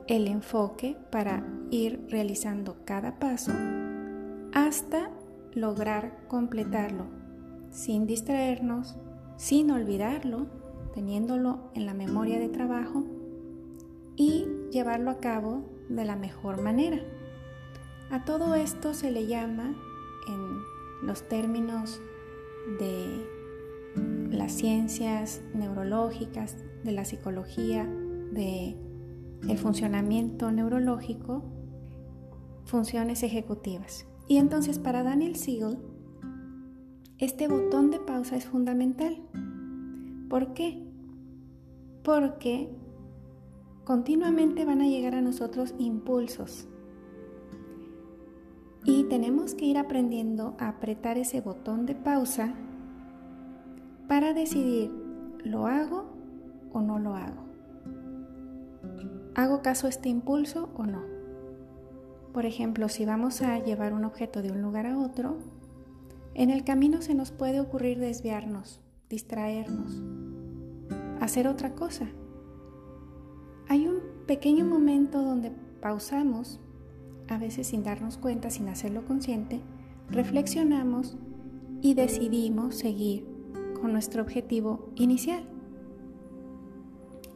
[0.07, 3.51] el enfoque para ir realizando cada paso
[4.53, 5.11] hasta
[5.53, 7.05] lograr completarlo
[7.71, 8.97] sin distraernos,
[9.35, 10.47] sin olvidarlo,
[10.93, 13.03] teniéndolo en la memoria de trabajo
[14.15, 16.99] y llevarlo a cabo de la mejor manera.
[18.09, 19.75] A todo esto se le llama,
[20.27, 22.01] en los términos
[22.79, 23.25] de
[24.29, 28.77] las ciencias neurológicas, de la psicología, de
[29.47, 31.43] el funcionamiento neurológico,
[32.65, 34.05] funciones ejecutivas.
[34.27, 35.77] Y entonces para Daniel Siegel,
[37.17, 39.21] este botón de pausa es fundamental.
[40.29, 40.83] ¿Por qué?
[42.03, 42.69] Porque
[43.87, 46.67] continuamente van a llegar a nosotros impulsos.
[48.83, 52.53] Y tenemos que ir aprendiendo a apretar ese botón de pausa
[54.09, 54.91] para decidir,
[55.45, 56.03] ¿lo hago
[56.73, 57.45] o no lo hago?
[59.35, 61.03] ¿Hago caso a este impulso o no?
[62.33, 65.37] Por ejemplo, si vamos a llevar un objeto de un lugar a otro,
[66.33, 70.03] en el camino se nos puede ocurrir desviarnos, distraernos,
[71.21, 72.09] hacer otra cosa
[73.69, 75.51] hay un pequeño momento donde
[75.81, 76.59] pausamos,
[77.27, 79.61] a veces sin darnos cuenta, sin hacerlo consciente,
[80.09, 81.17] reflexionamos
[81.81, 83.25] y decidimos seguir
[83.81, 85.43] con nuestro objetivo inicial.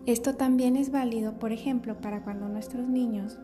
[0.05, 3.37] Esto también es válido, por ejemplo, para cuando nuestros niños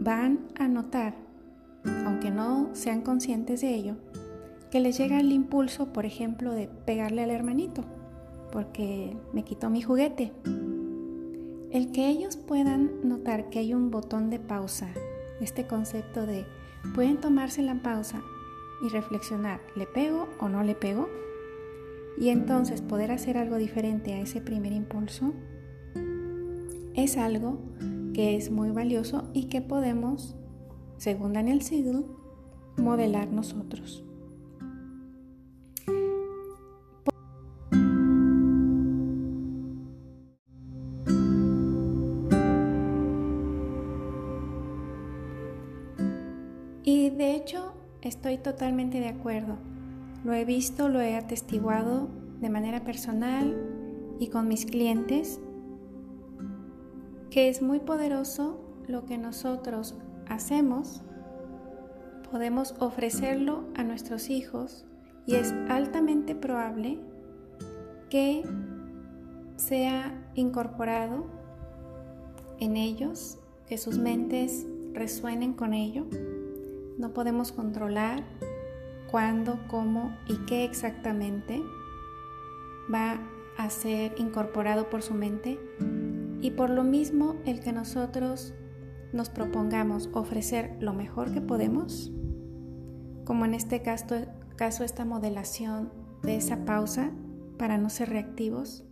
[0.00, 1.14] van a notar,
[2.04, 3.96] aunque no sean conscientes de ello,
[4.70, 7.84] que les llega el impulso, por ejemplo, de pegarle al hermanito,
[8.50, 10.32] porque me quitó mi juguete
[11.72, 14.88] el que ellos puedan notar que hay un botón de pausa,
[15.40, 16.44] este concepto de
[16.94, 18.22] pueden tomarse la pausa
[18.84, 21.08] y reflexionar, ¿le pego o no le pego?
[22.18, 25.32] Y entonces poder hacer algo diferente a ese primer impulso,
[26.94, 27.58] es algo
[28.12, 30.36] que es muy valioso y que podemos,
[30.98, 32.04] según Daniel Siegel,
[32.76, 34.04] modelar nosotros.
[48.12, 49.56] Estoy totalmente de acuerdo.
[50.22, 52.08] Lo he visto, lo he atestiguado
[52.40, 53.56] de manera personal
[54.18, 55.40] y con mis clientes,
[57.30, 59.96] que es muy poderoso lo que nosotros
[60.28, 61.02] hacemos,
[62.30, 64.84] podemos ofrecerlo a nuestros hijos
[65.26, 66.98] y es altamente probable
[68.10, 68.44] que
[69.56, 71.26] sea incorporado
[72.58, 76.06] en ellos, que sus mentes resuenen con ello
[77.02, 78.22] no podemos controlar
[79.10, 81.60] cuándo, cómo y qué exactamente
[82.92, 83.20] va
[83.58, 85.58] a ser incorporado por su mente.
[86.40, 88.54] Y por lo mismo, el que nosotros
[89.12, 92.12] nos propongamos ofrecer lo mejor que podemos,
[93.24, 94.14] como en este caso,
[94.84, 95.92] esta modelación
[96.22, 97.10] de esa pausa
[97.58, 98.84] para no ser reactivos,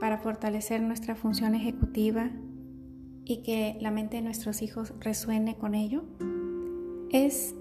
[0.00, 2.32] para fortalecer nuestra función ejecutiva
[3.24, 6.02] y que la mente de nuestros hijos resuene con ello,
[7.14, 7.54] es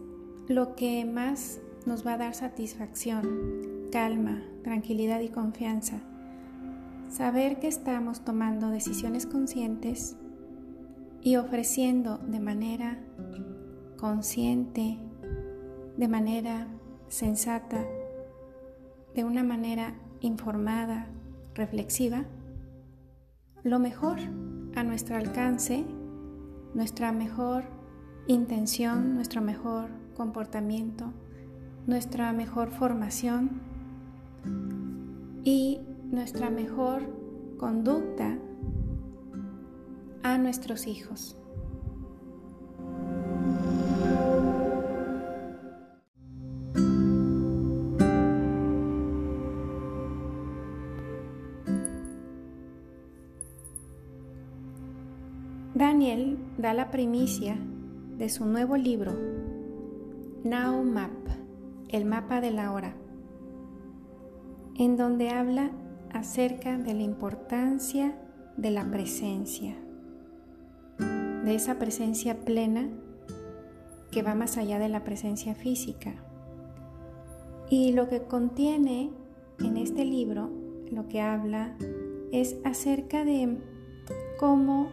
[0.48, 6.00] lo que más nos va a dar satisfacción, calma, tranquilidad y confianza.
[7.12, 10.18] Saber que estamos tomando decisiones conscientes
[11.22, 12.98] y ofreciendo de manera
[13.98, 14.98] consciente,
[15.98, 16.68] de manera
[17.08, 17.86] sensata,
[19.14, 21.06] de una manera informada,
[21.54, 22.26] reflexiva,
[23.62, 24.18] lo mejor
[24.74, 25.86] a nuestro alcance,
[26.74, 27.83] nuestra mejor
[28.28, 31.12] intención, nuestro mejor comportamiento,
[31.88, 33.62] nuestra mejor formación
[35.44, 37.04] y nuestra mejor
[37.58, 38.38] conducta
[40.24, 41.38] a nuestros hijos.
[55.76, 57.58] Daniel da la primicia
[58.18, 59.14] de su nuevo libro,
[60.44, 61.12] Now Map,
[61.90, 62.96] el mapa de la hora,
[64.76, 65.72] en donde habla
[66.12, 68.16] acerca de la importancia
[68.58, 69.76] de la presencia,
[71.00, 72.90] de esa presencia plena
[74.12, 76.14] que va más allá de la presencia física.
[77.70, 79.10] Y lo que contiene
[79.60, 80.52] en este libro,
[80.92, 81.76] lo que habla,
[82.32, 83.58] es acerca de
[84.38, 84.90] cómo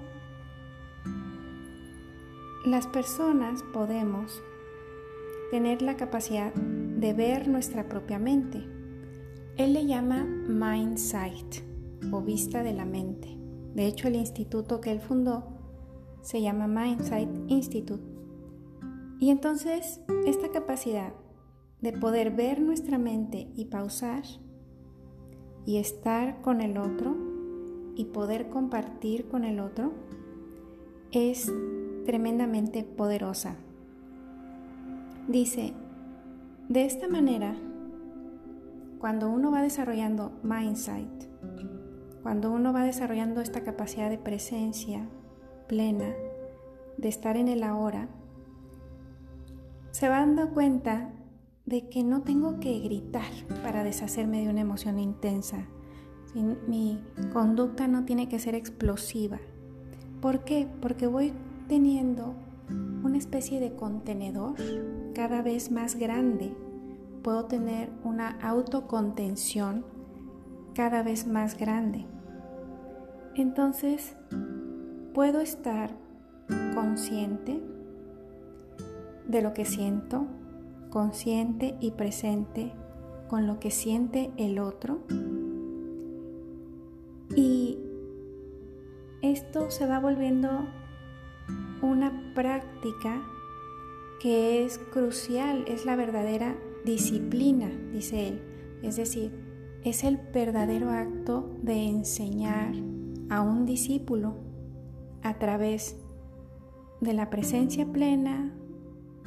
[2.65, 4.43] las personas podemos
[5.51, 8.59] tener la capacidad de ver nuestra propia mente.
[9.57, 11.63] Él le llama Mind Sight
[12.13, 13.35] o vista de la mente.
[13.75, 15.45] De hecho, el instituto que él fundó
[16.21, 18.05] se llama Mind Sight Institute.
[19.19, 21.15] Y entonces, esta capacidad
[21.81, 24.23] de poder ver nuestra mente y pausar
[25.65, 27.17] y estar con el otro
[27.97, 29.93] y poder compartir con el otro
[31.13, 31.51] es
[32.05, 33.57] tremendamente poderosa.
[35.29, 35.75] Dice,
[36.69, 37.57] de esta manera,
[38.99, 41.25] cuando uno va desarrollando mindsight,
[42.23, 45.09] cuando uno va desarrollando esta capacidad de presencia
[45.69, 46.13] plena,
[46.97, 48.09] de estar en el ahora,
[49.91, 51.11] se va dando cuenta
[51.67, 53.31] de que no tengo que gritar
[53.63, 55.67] para deshacerme de una emoción intensa.
[56.35, 59.39] Mi conducta no tiene que ser explosiva.
[60.21, 60.69] ¿Por qué?
[60.81, 61.33] Porque voy
[61.71, 62.35] teniendo
[63.05, 64.55] una especie de contenedor
[65.15, 66.53] cada vez más grande.
[67.23, 69.85] Puedo tener una autocontención
[70.75, 72.07] cada vez más grande.
[73.37, 74.17] Entonces,
[75.15, 75.93] puedo estar
[76.75, 77.63] consciente
[79.29, 80.27] de lo que siento,
[80.91, 82.73] consciente y presente
[83.29, 85.03] con lo que siente el otro.
[87.37, 87.79] Y
[89.23, 90.67] esto se va volviendo
[91.83, 93.23] una práctica
[94.21, 98.43] que es crucial, es la verdadera disciplina, dice él.
[98.83, 99.33] Es decir,
[99.85, 102.73] es el verdadero acto de enseñar
[103.31, 104.35] a un discípulo
[105.23, 105.97] a través
[107.01, 108.55] de la presencia plena,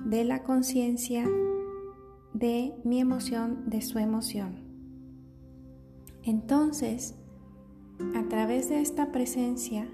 [0.06, 1.28] de la conciencia,
[2.34, 4.64] de mi emoción, de su emoción.
[6.24, 7.16] Entonces,
[8.16, 9.88] a través de esta presencia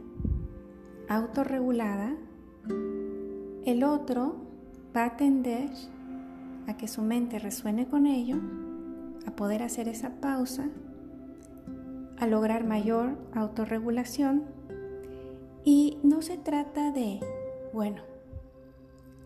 [1.08, 2.16] autorregulada,
[3.70, 4.36] el otro
[4.98, 5.70] va a tender
[6.66, 8.38] a que su mente resuene con ello,
[9.28, 10.70] a poder hacer esa pausa,
[12.18, 14.46] a lograr mayor autorregulación
[15.64, 17.20] y no se trata de,
[17.72, 18.02] bueno,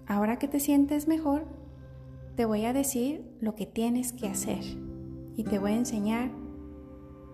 [0.07, 1.45] ahora que te sientes mejor,
[2.35, 4.63] te voy a decir lo que tienes que hacer
[5.37, 6.31] y te voy a enseñar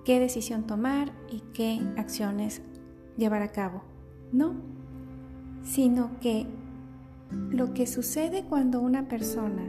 [0.06, 2.62] qué decisión tomar y qué acciones
[3.18, 3.82] llevar a cabo.
[4.32, 4.54] No,
[5.64, 6.46] sino que
[7.32, 9.64] lo que sucede cuando una persona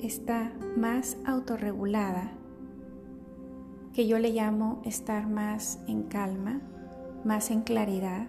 [0.00, 2.32] está más autorregulada,
[3.92, 6.60] que yo le llamo estar más en calma,
[7.24, 8.28] más en claridad,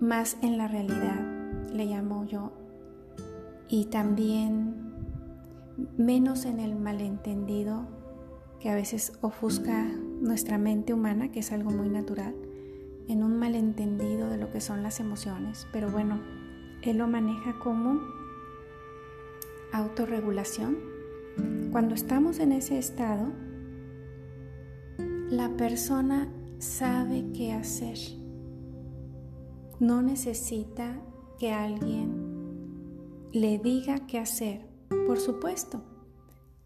[0.00, 1.20] más en la realidad,
[1.72, 2.52] le llamo yo,
[3.68, 4.74] y también
[5.96, 7.86] menos en el malentendido
[8.60, 9.84] que a veces ofusca
[10.20, 12.34] nuestra mente humana, que es algo muy natural,
[13.08, 16.20] en un malentendido de lo que son las emociones, pero bueno,
[16.86, 18.00] él lo maneja como
[19.72, 20.78] autorregulación.
[21.70, 23.32] Cuando estamos en ese estado,
[25.28, 27.98] la persona sabe qué hacer.
[29.80, 31.00] No necesita
[31.38, 34.66] que alguien le diga qué hacer.
[35.06, 35.82] Por supuesto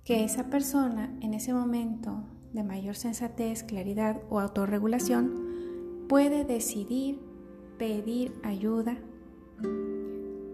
[0.04, 7.20] que esa persona en ese momento de mayor sensatez, claridad o autorregulación puede decidir
[7.78, 8.98] pedir ayuda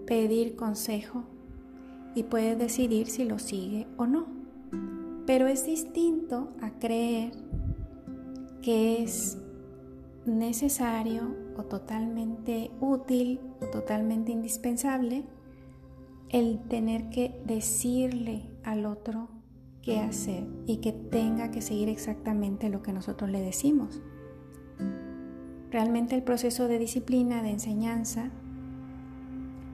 [0.06, 1.24] pedir consejo
[2.14, 4.26] y puede decidir si lo sigue o no.
[5.26, 7.32] Pero es distinto a creer
[8.62, 9.38] que es
[10.24, 15.24] necesario o totalmente útil o totalmente indispensable
[16.28, 19.28] el tener que decirle al otro
[19.82, 24.02] qué hacer y que tenga que seguir exactamente lo que nosotros le decimos.
[25.70, 28.30] Realmente el proceso de disciplina, de enseñanza,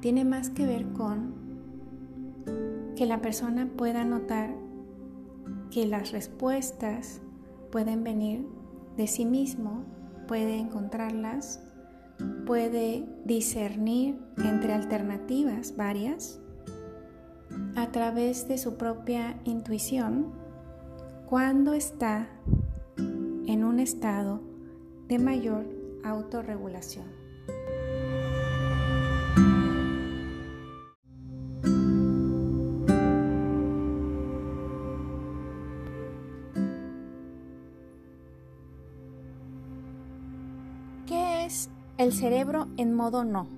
[0.02, 1.32] tiene más que ver con
[2.96, 4.52] que la persona pueda notar
[5.70, 7.22] que las respuestas
[7.70, 8.46] pueden venir
[8.96, 9.84] de sí mismo,
[10.26, 11.62] puede encontrarlas,
[12.46, 16.40] puede discernir entre alternativas varias
[17.76, 20.32] a través de su propia intuición
[21.26, 22.28] cuando está
[22.96, 24.40] en un estado
[25.06, 25.64] de mayor
[26.02, 27.21] autorregulación.
[42.02, 43.48] El cerebro en modo no?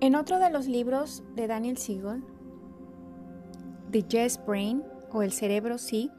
[0.00, 2.22] En otro de los libros de Daniel Siegel,
[3.90, 6.10] The Yes Brain o El cerebro sí,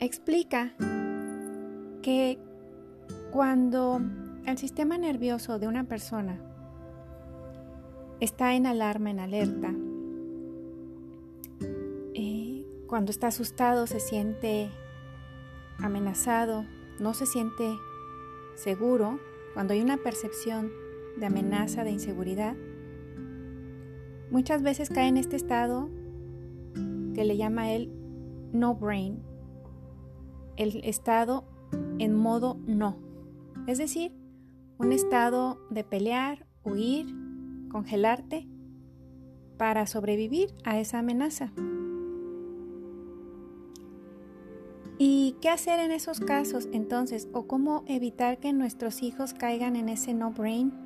[0.00, 0.74] explica
[2.02, 2.38] que
[3.30, 4.00] cuando
[4.46, 6.40] el sistema nervioso de una persona
[8.20, 9.74] está en alarma, en alerta,
[12.14, 14.70] eh, cuando está asustado, se siente
[15.78, 16.64] amenazado,
[17.04, 17.78] no se siente
[18.54, 19.20] seguro,
[19.52, 20.72] cuando hay una percepción
[21.18, 22.56] de amenaza, de inseguridad,
[24.30, 25.90] muchas veces cae en este estado
[27.14, 27.92] que le llama él
[28.52, 29.22] no brain,
[30.56, 31.44] el estado
[31.98, 32.96] en modo no,
[33.66, 34.14] es decir,
[34.78, 37.14] un estado de pelear, huir,
[37.70, 38.48] congelarte
[39.58, 41.52] para sobrevivir a esa amenaza.
[44.98, 47.28] ¿Y qué hacer en esos casos entonces?
[47.32, 50.84] ¿O cómo evitar que nuestros hijos caigan en ese no brain?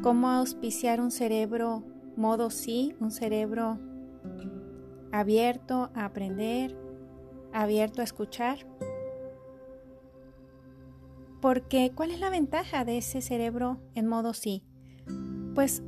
[0.00, 1.84] cómo auspiciar un cerebro
[2.16, 3.78] modo sí, un cerebro
[5.12, 6.76] abierto a aprender,
[7.52, 8.66] abierto a escuchar.
[11.40, 14.64] Porque, ¿cuál es la ventaja de ese cerebro en modo sí?
[15.54, 15.82] Pues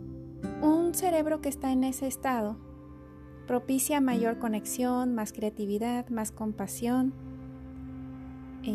[0.60, 2.58] un cerebro que está en ese estado
[3.46, 7.12] propicia mayor conexión, más creatividad, más compasión,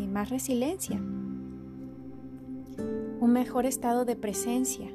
[0.08, 0.98] más resiliencia,
[3.20, 4.88] un mejor estado de presencia,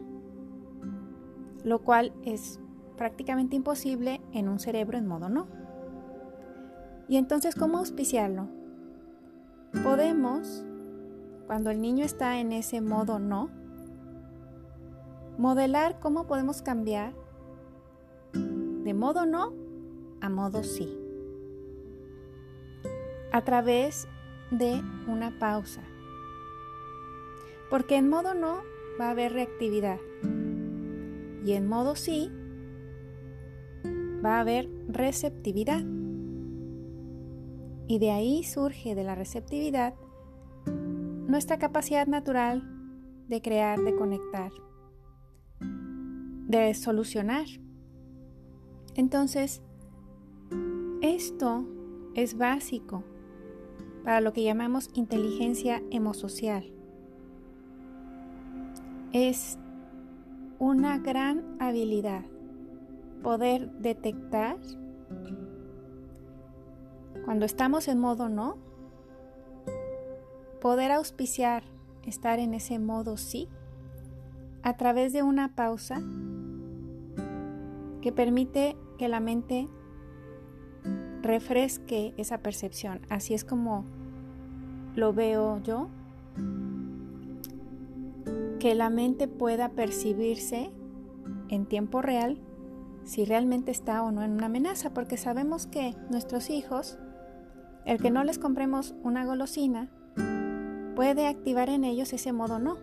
[1.63, 2.59] lo cual es
[2.95, 5.47] prácticamente imposible en un cerebro en modo no.
[7.07, 8.47] Y entonces, ¿cómo auspiciarlo?
[9.83, 10.63] Podemos,
[11.45, 13.49] cuando el niño está en ese modo no,
[15.37, 17.13] modelar cómo podemos cambiar
[18.33, 19.64] de modo no
[20.25, 20.89] a modo sí.
[23.31, 24.07] A través
[24.49, 25.83] de una pausa.
[27.69, 28.61] Porque en modo no
[28.99, 29.99] va a haber reactividad.
[31.43, 32.31] Y en modo sí,
[34.25, 35.83] va a haber receptividad.
[37.87, 39.93] Y de ahí surge de la receptividad
[40.65, 42.63] nuestra capacidad natural
[43.27, 44.51] de crear, de conectar,
[45.59, 47.45] de solucionar.
[48.95, 49.61] Entonces,
[51.13, 51.65] esto
[52.15, 53.03] es básico
[54.03, 56.71] para lo que llamamos inteligencia emosocial.
[59.11, 59.57] Es
[60.59, 62.23] una gran habilidad
[63.23, 64.57] poder detectar
[67.23, 68.57] cuando estamos en modo no,
[70.61, 71.63] poder auspiciar
[72.03, 73.49] estar en ese modo sí
[74.61, 76.01] a través de una pausa
[78.01, 79.67] que permite que la mente
[81.25, 83.01] refresque esa percepción.
[83.09, 83.83] Así es como
[84.95, 85.89] lo veo yo
[88.59, 90.71] que la mente pueda percibirse
[91.49, 92.39] en tiempo real
[93.03, 96.97] si realmente está o no en una amenaza, porque sabemos que nuestros hijos,
[97.85, 99.91] el que no les compremos una golosina,
[100.95, 102.77] puede activar en ellos ese modo no.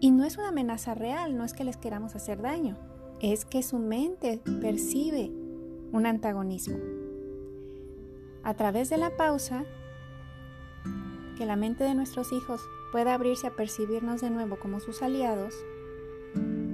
[0.00, 2.76] Y no es una amenaza real, no es que les queramos hacer daño,
[3.20, 5.43] es que su mente percibe
[5.94, 6.76] un antagonismo.
[8.42, 9.64] A través de la pausa,
[11.38, 15.54] que la mente de nuestros hijos pueda abrirse a percibirnos de nuevo como sus aliados,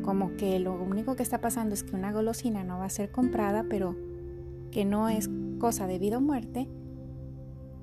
[0.03, 3.13] como que lo único que está pasando es que una golosina no va a ser
[3.13, 3.95] comprada, pero
[4.71, 6.67] que no es cosa de vida o muerte,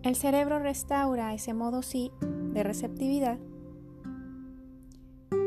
[0.02, 2.12] el cerebro restaura ese modo sí
[2.52, 3.38] de receptividad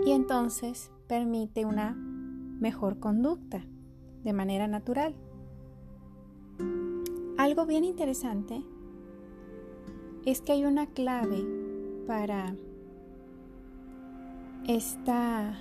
[0.07, 3.65] y entonces permite una mejor conducta
[4.23, 5.17] de manera natural.
[7.41, 8.63] Algo bien interesante
[10.27, 11.43] es que hay una clave
[12.07, 12.55] para
[14.69, 15.55] esta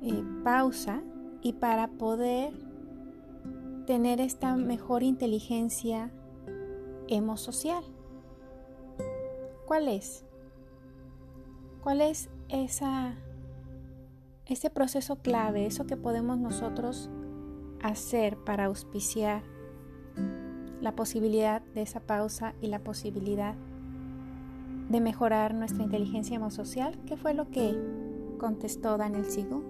[0.00, 1.02] eh, pausa
[1.42, 2.54] y para poder
[3.84, 6.10] tener esta mejor inteligencia
[7.08, 7.84] emosocial.
[9.66, 10.24] ¿Cuál es?
[11.82, 13.16] ¿Cuál es esa,
[14.46, 17.10] ese proceso clave, eso que podemos nosotros
[17.82, 19.53] hacer para auspiciar
[20.84, 23.54] la posibilidad de esa pausa y la posibilidad
[24.90, 26.98] de mejorar nuestra inteligencia emosocial?
[27.06, 27.74] ¿Qué fue lo que
[28.38, 29.64] contestó Daniel Sigu?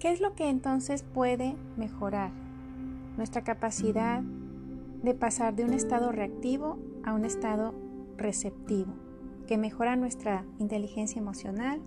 [0.00, 2.32] ¿Qué es lo que entonces puede mejorar?
[3.16, 7.72] Nuestra capacidad de pasar de un estado reactivo a un estado
[8.16, 8.92] receptivo,
[9.46, 11.80] que mejora nuestra inteligencia emocional,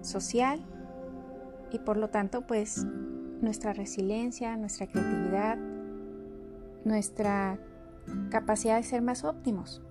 [0.00, 0.64] social
[1.70, 2.84] y por lo tanto pues
[3.40, 5.58] nuestra resiliencia, nuestra creatividad,
[6.84, 7.58] nuestra
[8.30, 9.82] capacidad de ser más óptimos.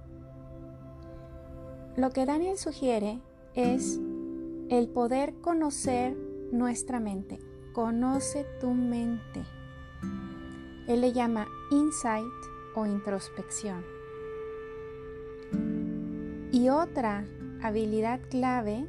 [1.95, 3.21] Lo que Daniel sugiere
[3.53, 3.99] es
[4.69, 6.15] el poder conocer
[6.51, 7.39] nuestra mente.
[7.73, 9.43] Conoce tu mente.
[10.87, 12.25] Él le llama insight
[12.75, 14.00] o introspección.
[16.51, 17.25] Y otra
[17.61, 18.87] habilidad clave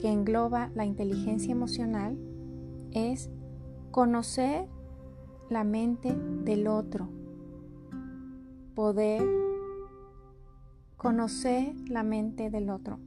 [0.00, 2.16] que engloba la inteligencia emocional
[2.92, 3.30] es
[3.90, 4.66] conocer
[5.50, 7.08] la mente del otro.
[8.74, 9.22] Poder
[10.96, 12.98] conocer la mente del otro.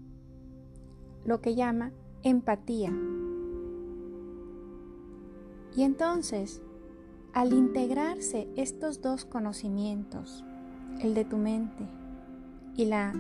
[1.26, 1.92] Lo que llama
[2.24, 2.94] empatía.
[5.76, 6.62] Y entonces,
[7.34, 10.44] al integrarse estos dos conocimientos,
[11.02, 11.88] el de tu mente
[12.76, 13.14] y la,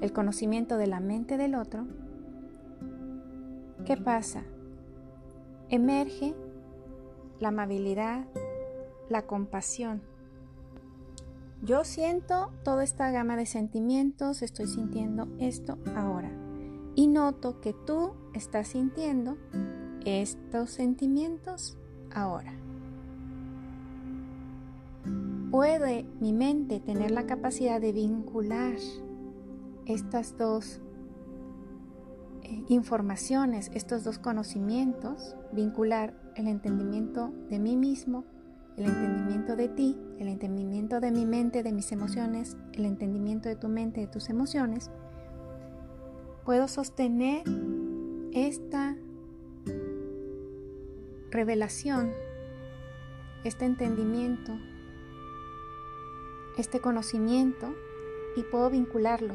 [0.00, 1.86] el conocimiento de la mente del otro,
[3.84, 4.44] ¿qué pasa?
[5.68, 6.34] Emerge
[7.38, 8.24] la amabilidad,
[9.08, 10.02] la compasión.
[11.62, 16.30] Yo siento toda esta gama de sentimientos, estoy sintiendo esto ahora.
[16.94, 19.36] Y noto que tú estás sintiendo
[20.04, 21.76] estos sentimientos
[22.12, 22.52] ahora.
[25.50, 28.76] Puede mi mente tener la capacidad de vincular
[29.90, 30.80] estas dos
[32.42, 38.24] eh, informaciones, estos dos conocimientos, vincular el entendimiento de mí mismo,
[38.76, 43.56] el entendimiento de ti, el entendimiento de mi mente, de mis emociones, el entendimiento de
[43.56, 44.90] tu mente, de tus emociones,
[46.44, 47.42] puedo sostener
[48.32, 48.96] esta
[51.30, 52.12] revelación,
[53.44, 54.52] este entendimiento,
[56.56, 57.74] este conocimiento
[58.36, 59.34] y puedo vincularlo.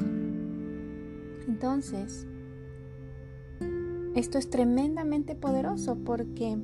[1.48, 2.28] Entonces,
[4.16, 6.58] esto es tremendamente poderoso porque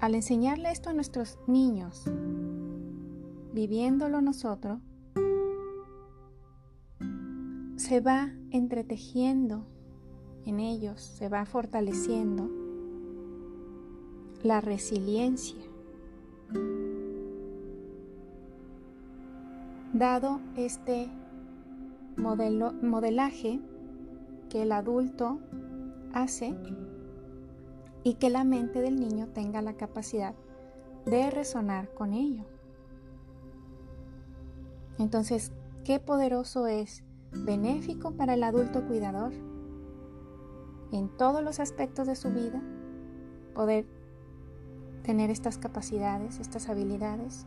[0.00, 2.04] al enseñarle esto a nuestros niños,
[3.52, 4.80] viviéndolo nosotros,
[7.76, 9.66] se va entretejiendo
[10.44, 12.50] en ellos, se va fortaleciendo
[14.42, 15.58] la resiliencia.
[19.92, 21.08] Dado este
[22.18, 23.60] modelaje
[24.48, 25.38] que el adulto
[26.12, 26.54] hace
[28.04, 30.34] y que la mente del niño tenga la capacidad
[31.04, 32.44] de resonar con ello.
[34.98, 35.52] Entonces,
[35.84, 39.32] qué poderoso es, benéfico para el adulto cuidador
[40.92, 42.62] en todos los aspectos de su vida,
[43.54, 43.86] poder
[45.02, 47.46] tener estas capacidades, estas habilidades.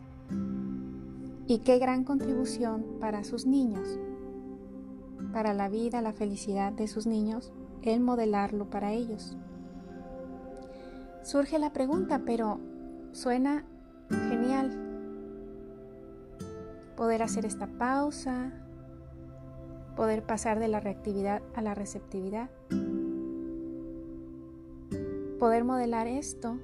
[1.46, 3.98] Y qué gran contribución para sus niños,
[5.32, 7.52] para la vida, la felicidad de sus niños,
[7.82, 9.36] el modelarlo para ellos.
[11.22, 12.60] Surge la pregunta, pero
[13.12, 13.64] suena
[14.28, 14.70] genial
[16.96, 18.52] poder hacer esta pausa,
[19.96, 22.50] poder pasar de la reactividad a la receptividad,
[25.38, 26.58] poder modelar esto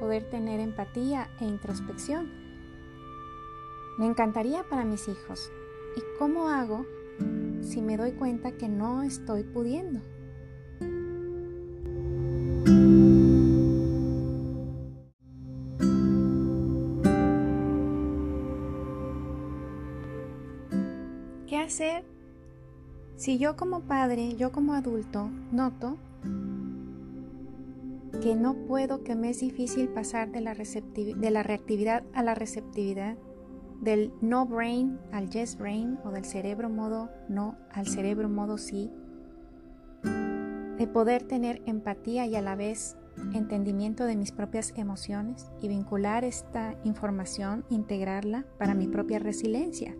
[0.00, 2.30] poder tener empatía e introspección.
[3.98, 5.50] Me encantaría para mis hijos.
[5.96, 6.86] ¿Y cómo hago
[7.62, 10.00] si me doy cuenta que no estoy pudiendo?
[21.46, 22.04] ¿Qué hacer
[23.16, 25.96] si yo como padre, yo como adulto, noto
[28.22, 32.34] que no puedo, que me es difícil pasar de la, de la reactividad a la
[32.34, 33.16] receptividad,
[33.82, 38.90] del no brain al yes brain o del cerebro modo no al cerebro modo sí,
[40.78, 42.96] de poder tener empatía y a la vez
[43.34, 49.94] entendimiento de mis propias emociones y vincular esta información, integrarla para mi propia resiliencia.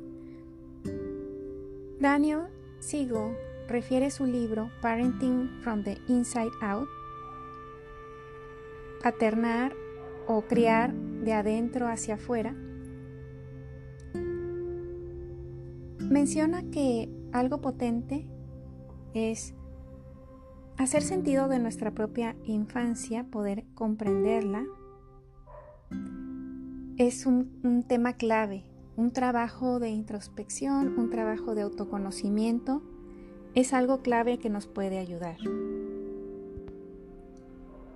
[2.01, 2.47] Daniel
[2.79, 3.37] Siegel
[3.69, 6.89] refiere su libro Parenting from the Inside Out,
[9.03, 9.75] paternar
[10.27, 12.57] o criar de adentro hacia afuera,
[16.13, 18.27] menciona que algo potente
[19.15, 19.55] es
[20.77, 24.65] hacer sentido de nuestra propia infancia, poder comprenderla,
[26.99, 28.65] es un, tema clave,
[28.97, 32.83] un trabajo de introspección, un trabajo de autoconocimiento,
[33.55, 35.37] es algo clave que nos puede ayudar.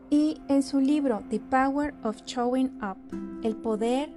[0.08, 2.96] Y en su libro The Power of Showing Up,
[3.42, 4.10] el poder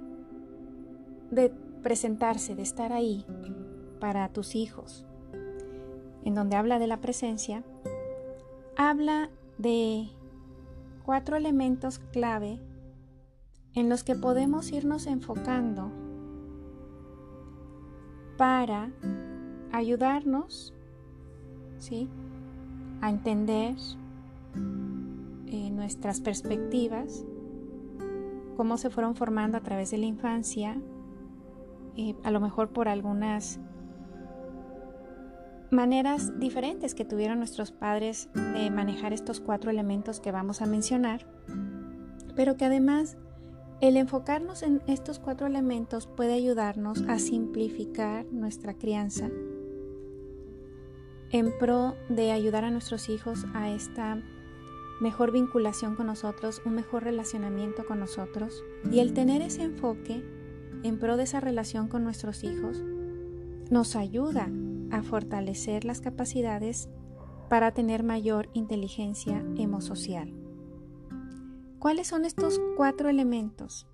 [1.30, 1.50] de
[1.82, 3.24] presentarse, de estar ahí
[4.00, 5.06] para tus hijos,
[6.24, 7.62] en donde habla de la presencia,
[8.76, 10.08] habla de
[11.04, 12.60] cuatro elementos clave
[13.74, 15.90] en los que podemos irnos enfocando
[18.36, 18.90] para
[19.72, 20.74] ayudarnos
[21.78, 22.08] ¿sí?
[23.00, 23.76] a entender
[25.46, 27.24] eh, nuestras perspectivas,
[28.56, 30.80] cómo se fueron formando a través de la infancia,
[31.96, 33.60] eh, a lo mejor por algunas
[35.70, 41.26] maneras diferentes que tuvieron nuestros padres de manejar estos cuatro elementos que vamos a mencionar,
[42.34, 43.16] pero que además
[43.80, 49.30] el enfocarnos en estos cuatro elementos puede ayudarnos a simplificar nuestra crianza
[51.30, 54.20] en pro de ayudar a nuestros hijos a esta
[55.00, 58.62] mejor vinculación con nosotros, un mejor relacionamiento con nosotros.
[58.90, 60.22] Y el tener ese enfoque
[60.82, 62.82] en pro de esa relación con nuestros hijos
[63.70, 64.50] nos ayuda
[64.90, 66.88] a fortalecer las capacidades
[67.48, 70.32] para tener mayor inteligencia emosocial.
[71.78, 73.86] ¿Cuáles son estos cuatro elementos?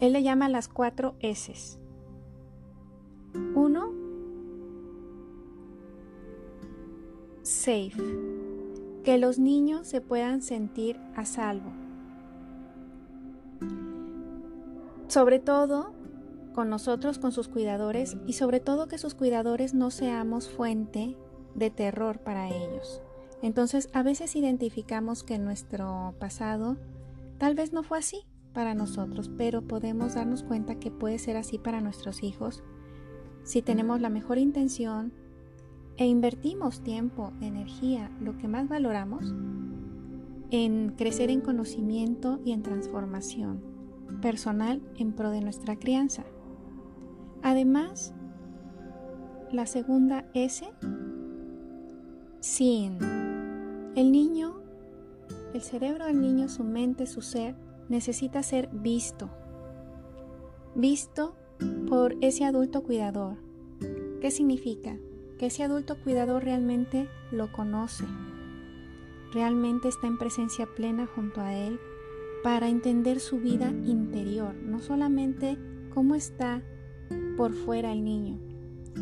[0.00, 1.78] Él le llama las cuatro S.
[3.54, 3.92] Uno,
[7.42, 7.92] safe,
[9.04, 11.70] que los niños se puedan sentir a salvo.
[15.06, 15.94] Sobre todo
[16.52, 21.16] con nosotros, con sus cuidadores y sobre todo que sus cuidadores no seamos fuente
[21.54, 23.02] de terror para ellos.
[23.42, 26.76] Entonces a veces identificamos que nuestro pasado
[27.38, 31.58] tal vez no fue así para nosotros, pero podemos darnos cuenta que puede ser así
[31.58, 32.62] para nuestros hijos
[33.44, 35.12] si tenemos la mejor intención
[35.96, 39.34] e invertimos tiempo, energía, lo que más valoramos,
[40.50, 43.62] en crecer en conocimiento y en transformación
[44.20, 46.24] personal en pro de nuestra crianza.
[47.42, 48.14] Además,
[49.50, 50.68] la segunda S,
[52.40, 52.98] sin.
[53.94, 54.54] El niño,
[55.52, 57.54] el cerebro del niño, su mente, su ser,
[57.88, 59.28] necesita ser visto.
[60.74, 61.34] Visto
[61.88, 63.36] por ese adulto cuidador.
[64.20, 64.96] ¿Qué significa?
[65.38, 68.04] Que ese adulto cuidador realmente lo conoce,
[69.32, 71.80] realmente está en presencia plena junto a él
[72.42, 75.58] para entender su vida interior, no solamente
[75.92, 76.62] cómo está
[77.36, 78.38] por fuera el niño.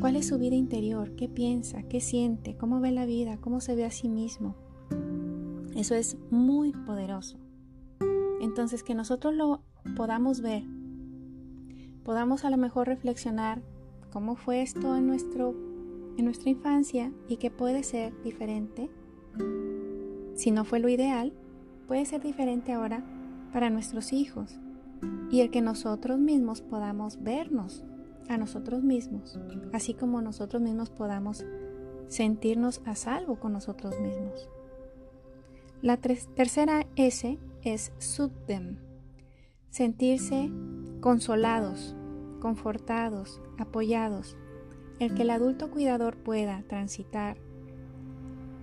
[0.01, 1.15] ¿Cuál es su vida interior?
[1.17, 1.83] ¿Qué piensa?
[1.83, 2.57] ¿Qué siente?
[2.57, 3.39] ¿Cómo ve la vida?
[3.41, 4.55] ¿Cómo se ve a sí mismo?
[5.75, 7.39] Eso es muy poderoso.
[8.41, 9.63] Entonces, que nosotros lo
[9.97, 10.63] podamos ver,
[12.05, 13.63] podamos a lo mejor reflexionar
[14.11, 15.55] cómo fue esto en, nuestro,
[16.17, 18.91] en nuestra infancia y que puede ser diferente.
[20.35, 21.35] Si no fue lo ideal,
[21.87, 23.05] puede ser diferente ahora
[23.53, 24.59] para nuestros hijos.
[25.31, 27.85] Y el que nosotros mismos podamos vernos
[28.31, 29.39] a nosotros mismos,
[29.73, 31.45] así como nosotros mismos podamos
[32.07, 34.49] sentirnos a salvo con nosotros mismos.
[35.83, 37.93] La tercera S es
[38.47, 38.77] them,
[39.71, 40.51] sentirse
[41.01, 41.97] consolados,
[42.41, 44.37] confortados, apoyados,
[45.01, 47.37] el que el adulto cuidador pueda transitar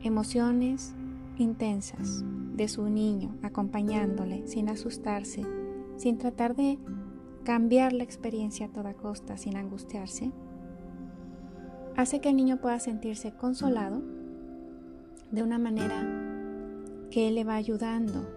[0.02, 0.96] emociones
[1.38, 2.24] intensas
[2.56, 5.44] de su niño, acompañándole sin asustarse,
[5.98, 6.80] sin tratar de
[7.48, 10.34] cambiar la experiencia a toda costa sin angustiarse,
[11.96, 14.02] hace que el niño pueda sentirse consolado
[15.32, 15.96] de una manera
[17.10, 18.28] que le va ayudando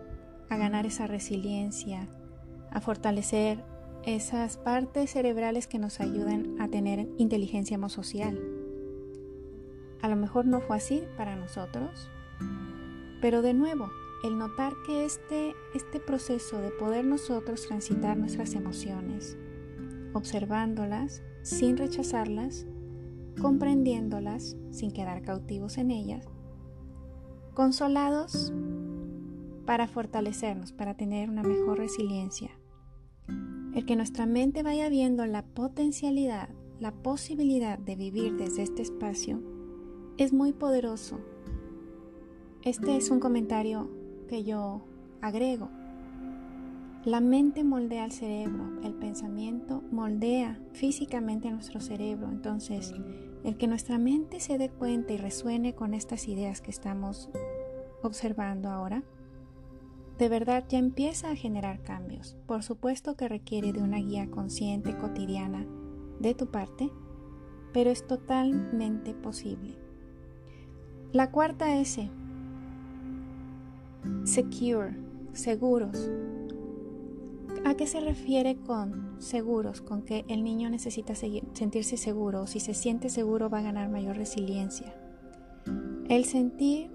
[0.48, 2.06] a ganar esa resiliencia,
[2.70, 3.64] a fortalecer
[4.04, 8.40] esas partes cerebrales que nos ayudan a tener inteligencia social.
[10.02, 12.08] A lo mejor no fue así para nosotros,
[13.20, 13.90] pero de nuevo,
[14.22, 19.38] el notar que este, este proceso de poder nosotros transitar nuestras emociones,
[20.12, 22.66] observándolas sin rechazarlas,
[23.40, 26.28] comprendiéndolas sin quedar cautivos en ellas,
[27.54, 28.52] consolados
[29.64, 32.50] para fortalecernos, para tener una mejor resiliencia.
[33.74, 36.50] El que nuestra mente vaya viendo la potencialidad,
[36.80, 39.40] la posibilidad de vivir desde este espacio
[40.18, 41.20] es muy poderoso.
[42.62, 43.88] Este es un comentario
[44.30, 44.80] que yo
[45.20, 45.68] agrego.
[47.04, 52.28] La mente moldea el cerebro, el pensamiento moldea físicamente nuestro cerebro.
[52.30, 52.94] Entonces,
[53.42, 57.28] el que nuestra mente se dé cuenta y resuene con estas ideas que estamos
[58.04, 59.02] observando ahora,
[60.16, 62.36] de verdad ya empieza a generar cambios.
[62.46, 65.66] Por supuesto que requiere de una guía consciente cotidiana
[66.20, 66.88] de tu parte,
[67.72, 69.76] pero es totalmente posible.
[71.12, 72.08] La cuarta S,
[74.24, 74.96] secure,
[75.32, 76.10] seguros.
[77.64, 79.80] ¿A qué se refiere con seguros?
[79.80, 82.46] Con que el niño necesita sentirse seguro.
[82.46, 84.94] Si se siente seguro va a ganar mayor resiliencia.
[86.08, 86.90] El sentir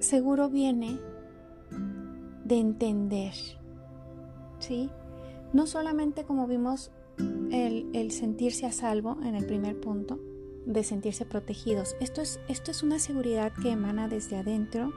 [0.00, 0.98] seguro viene
[2.44, 3.34] de entender.
[4.58, 4.90] ¿Sí?
[5.52, 6.90] No solamente como vimos
[7.50, 10.18] el, el sentirse a salvo en el primer punto,
[10.66, 11.96] de sentirse protegidos.
[12.00, 14.92] Esto es, esto es una seguridad que emana desde adentro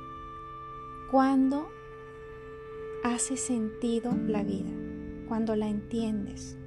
[1.12, 1.68] cuando
[3.04, 4.72] hace sentido la vida,
[5.28, 6.58] cuando la entiendes.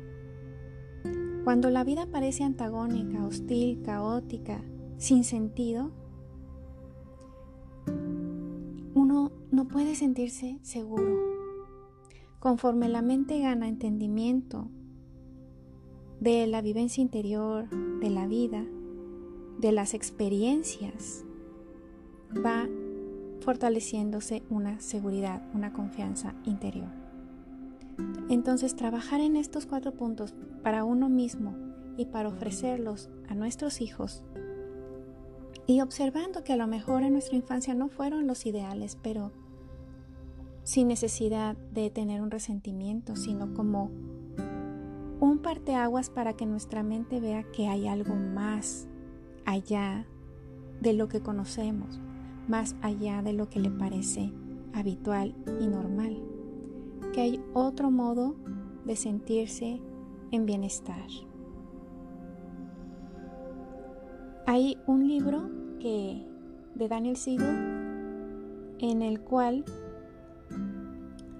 [1.45, 4.63] Cuando la vida parece antagónica, hostil, caótica,
[4.99, 5.91] sin sentido,
[8.95, 11.19] uno no puede sentirse seguro.
[12.39, 14.69] Conforme la mente gana entendimiento
[16.21, 17.69] de la vivencia interior,
[18.01, 18.67] de la vida,
[19.61, 21.25] de las experiencias
[22.45, 22.69] va
[23.41, 26.89] fortaleciéndose una seguridad, una confianza interior.
[28.29, 31.55] Entonces, trabajar en estos cuatro puntos para uno mismo
[31.97, 34.23] y para ofrecerlos a nuestros hijos
[35.67, 39.33] y observando que a lo mejor en nuestra infancia no fueron los ideales, pero
[40.65, 43.91] sin necesidad de tener un resentimiento, sino como
[45.21, 48.89] un parteaguas para que nuestra mente vea que hay algo más
[49.45, 50.07] allá
[50.81, 52.01] de lo que conocemos,
[52.49, 54.33] más allá de lo que le parece
[54.73, 56.17] habitual y normal,
[57.13, 58.37] que hay otro modo
[58.85, 59.81] de sentirse
[60.31, 61.07] en bienestar.
[64.47, 66.27] Hay un libro que
[66.75, 67.57] de Daniel Siegel
[68.79, 69.65] en el cual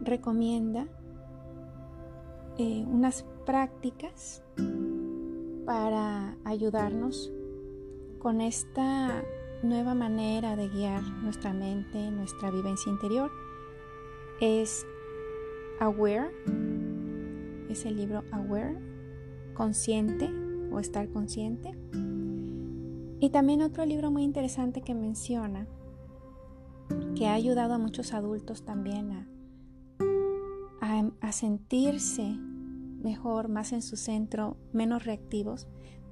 [0.03, 0.87] recomienda
[2.59, 4.43] eh, unas prácticas
[5.65, 7.33] para ayudarnos
[8.21, 9.25] con esta
[9.63, 13.31] nueva manera de guiar nuestra mente, nuestra vivencia interior,
[14.41, 14.87] es
[15.81, 16.31] Aware,
[17.71, 18.79] es el libro Aware,
[19.55, 20.31] consciente
[20.71, 21.75] o estar consciente.
[23.21, 25.67] Y también otro libro muy interesante que menciona,
[27.17, 29.29] que ha ayudado a muchos adultos también a,
[30.81, 32.37] a, a sentirse
[33.03, 35.69] mejor, más en su centro, menos reactivos,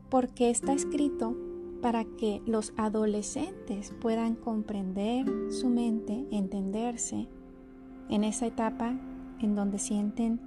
[0.09, 1.37] porque está escrito
[1.81, 7.29] para que los adolescentes puedan comprender su mente, entenderse
[8.09, 8.95] en esa etapa
[9.41, 10.41] en donde sienten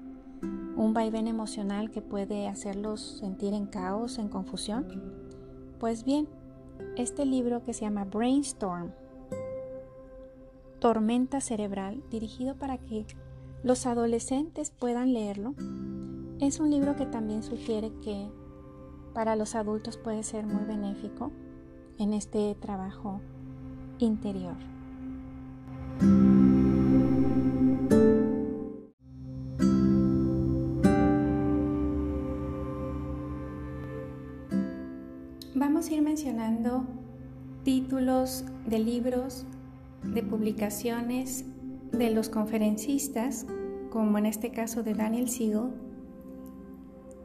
[0.75, 4.87] un vaivén emocional que puede hacerlos sentir en caos, en confusión.
[5.79, 6.27] Pues bien,
[6.97, 8.91] este libro que se llama Brainstorm,
[10.79, 13.05] Tormenta Cerebral, dirigido para que
[13.63, 15.53] los adolescentes puedan leerlo,
[16.39, 18.27] es un libro que también sugiere que
[19.13, 21.31] para los adultos puede ser muy benéfico
[21.97, 23.21] en este trabajo
[23.99, 24.55] interior.
[35.53, 36.85] Vamos a ir mencionando
[37.63, 39.45] títulos de libros,
[40.03, 41.45] de publicaciones
[41.91, 43.45] de los conferencistas,
[43.91, 45.69] como en este caso de Daniel Siegel,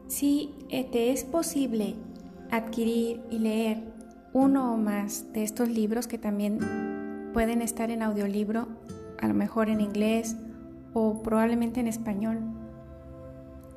[0.07, 1.95] si eh, te es posible
[2.51, 3.83] adquirir y leer
[4.33, 6.59] uno o más de estos libros que también
[7.33, 8.67] pueden estar en audiolibro,
[9.19, 10.35] a lo mejor en inglés
[10.93, 12.39] o probablemente en español.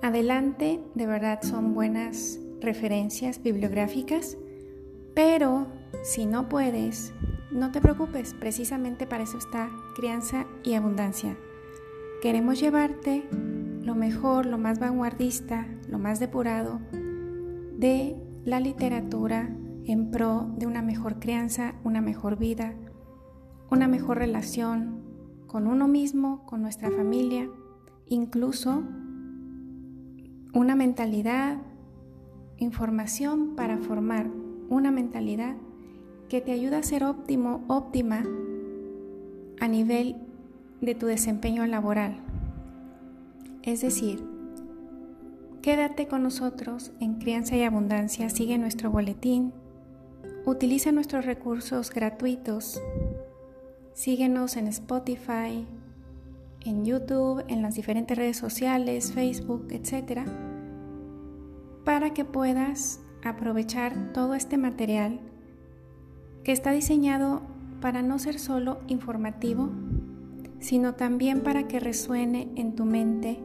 [0.02, 4.36] Adelante, de verdad son buenas referencias bibliográficas,
[5.14, 5.66] pero
[6.02, 7.12] si no puedes,
[7.50, 11.36] no te preocupes, precisamente para eso está crianza y abundancia.
[12.22, 13.24] Queremos llevarte
[13.82, 16.80] lo mejor, lo más vanguardista, lo más depurado
[17.76, 19.50] de la literatura
[19.84, 22.74] en pro de una mejor crianza, una mejor vida,
[23.70, 25.00] una mejor relación
[25.46, 27.50] con uno mismo, con nuestra familia,
[28.06, 28.84] incluso
[30.54, 31.58] una mentalidad,
[32.58, 34.30] información para formar
[34.68, 35.56] una mentalidad
[36.28, 38.22] que te ayuda a ser óptimo, óptima
[39.60, 40.16] a nivel
[40.80, 42.20] de tu desempeño laboral.
[43.62, 44.29] Es decir,
[45.62, 49.52] quédate con nosotros en Crianza y Abundancia, sigue nuestro boletín,
[50.46, 52.82] utiliza nuestros recursos gratuitos,
[53.92, 55.66] síguenos en Spotify,
[56.64, 60.22] en YouTube, en las diferentes redes sociales, Facebook, etc.,
[61.84, 65.20] para que puedas aprovechar todo este material
[66.42, 67.42] que está diseñado
[67.82, 69.70] para no ser solo informativo,
[70.58, 73.40] sino también para que resuene en tu mente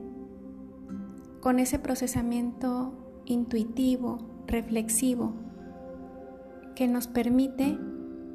[1.46, 4.18] con ese procesamiento intuitivo,
[4.48, 5.36] reflexivo,
[6.76, 7.78] que nos permite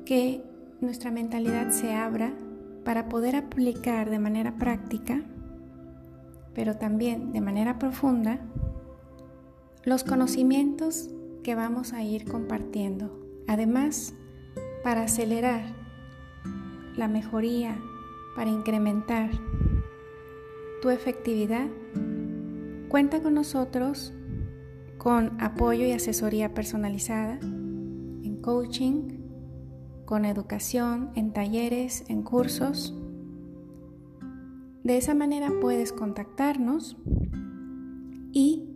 [0.04, 0.44] que
[0.80, 2.32] nuestra mentalidad se abra
[2.84, 5.24] para poder aplicar de manera práctica,
[6.54, 8.38] pero también de manera profunda,
[9.82, 11.10] los conocimientos
[11.42, 13.26] que vamos a ir compartiendo.
[13.48, 14.14] Además,
[14.84, 15.62] para acelerar
[16.94, 17.76] la mejoría,
[18.36, 19.30] para incrementar
[20.80, 21.66] tu efectividad,
[22.90, 24.12] cuenta con nosotros
[24.98, 29.20] con apoyo y asesoría personalizada en coaching,
[30.04, 32.94] con educación, en talleres, en cursos.
[34.84, 36.98] De esa manera puedes contactarnos
[38.32, 38.68] y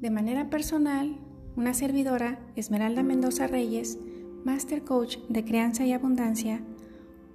[0.00, 1.18] de manera personal,
[1.56, 3.98] una servidora, Esmeralda Mendoza Reyes,
[4.44, 6.62] Master Coach de Crianza y Abundancia,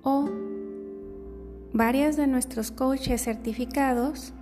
[0.04, 0.30] o
[1.74, 4.34] varias de nuestros coaches certificados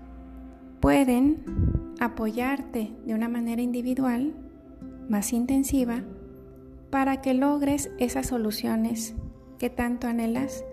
[0.82, 4.34] pueden apoyarte de una manera individual,
[5.10, 6.04] más intensiva,
[6.89, 9.16] para que logres esas soluciones
[9.58, 10.64] que tanto anhelas,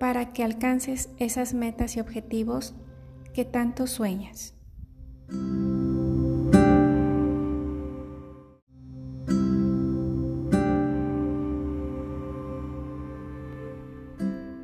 [0.00, 2.74] para que alcances esas metas y objetivos
[3.32, 4.54] que tanto sueñas.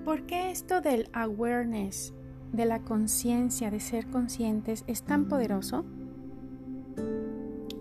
[0.05, 2.13] ¿Por qué esto del awareness,
[2.53, 5.85] de la conciencia, de ser conscientes, es tan poderoso?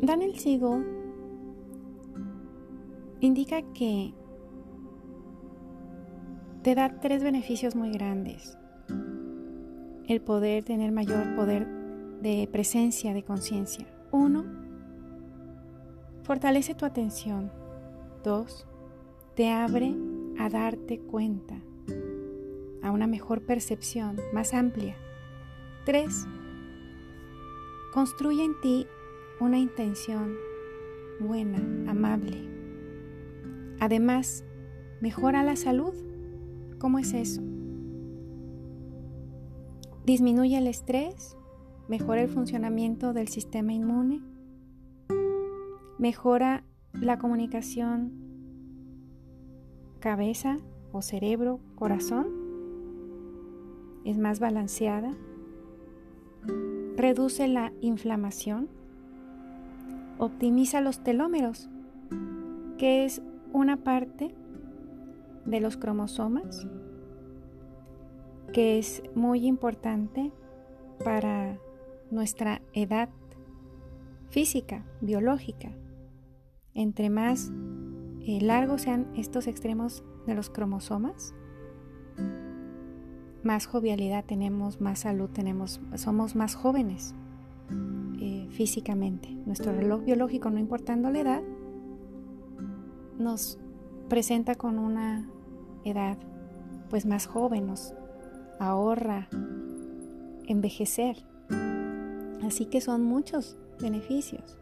[0.01, 0.85] Daniel Siegel
[3.19, 4.13] indica que
[6.63, 8.57] te da tres beneficios muy grandes.
[10.07, 11.67] El poder tener mayor poder
[12.21, 13.87] de presencia, de conciencia.
[14.11, 14.45] Uno,
[16.23, 17.51] fortalece tu atención.
[18.23, 18.67] Dos,
[19.35, 19.95] te abre
[20.37, 21.55] a darte cuenta,
[22.81, 24.95] a una mejor percepción más amplia.
[25.85, 26.27] Tres,
[27.93, 28.87] construye en ti
[29.39, 30.35] una intención
[31.19, 31.57] buena,
[31.89, 32.47] amable.
[33.79, 34.43] Además,
[35.01, 35.93] mejora la salud.
[36.79, 37.41] ¿Cómo es eso?
[40.05, 41.37] Disminuye el estrés,
[41.87, 44.21] mejora el funcionamiento del sistema inmune,
[45.97, 46.63] mejora
[46.93, 48.13] la comunicación
[49.99, 50.57] cabeza
[50.91, 52.38] o cerebro, corazón,
[54.09, 55.13] es más balanceada,
[56.95, 58.67] reduce la inflamación,
[60.17, 61.69] optimiza los telómeros,
[62.79, 63.21] que es
[63.53, 64.33] una parte
[65.45, 66.67] de los cromosomas
[68.51, 70.31] que es muy importante
[71.03, 71.59] para
[72.09, 73.09] nuestra edad
[74.31, 75.69] física, biológica.
[76.73, 77.51] Entre más
[78.21, 81.35] eh, largos sean estos extremos de los cromosomas,
[83.43, 87.15] más jovialidad tenemos, más salud tenemos, somos más jóvenes
[88.19, 89.29] eh, físicamente.
[89.45, 91.41] Nuestro reloj biológico, no importando la edad,
[93.17, 93.59] nos
[94.09, 95.29] presenta con una
[95.85, 96.17] edad
[96.89, 97.93] pues más joven, nos
[98.59, 99.29] ahorra
[100.47, 101.17] envejecer.
[102.43, 104.57] Así que son muchos beneficios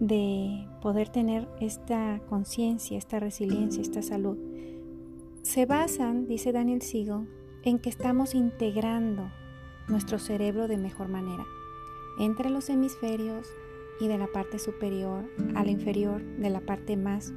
[0.00, 4.36] de poder tener esta conciencia, esta resiliencia, esta salud.
[5.42, 7.28] Se basan, dice Daniel Siegel,
[7.62, 9.30] en que estamos integrando
[9.88, 11.44] nuestro cerebro de mejor manera
[12.18, 13.46] entre los hemisferios
[14.00, 15.24] y de la parte superior
[15.54, 17.32] a la inferior, de la parte más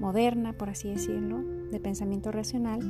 [0.00, 1.38] moderna, por así decirlo,
[1.70, 2.80] de pensamiento racional,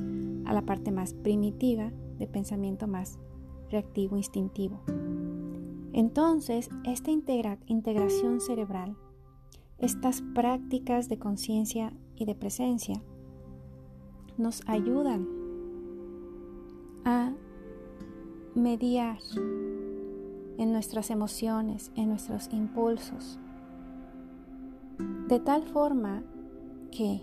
[0.46, 3.18] a la parte más primitiva, de pensamiento más
[3.70, 4.82] reactivo, instintivo.
[5.92, 8.96] Entonces, esta integración cerebral,
[9.78, 13.02] estas prácticas de conciencia y de presencia,
[14.36, 15.26] nos ayudan
[17.04, 17.32] a
[18.54, 19.18] mediar
[20.58, 23.38] en nuestras emociones, en nuestros impulsos.
[25.28, 26.22] De tal forma
[26.90, 27.22] que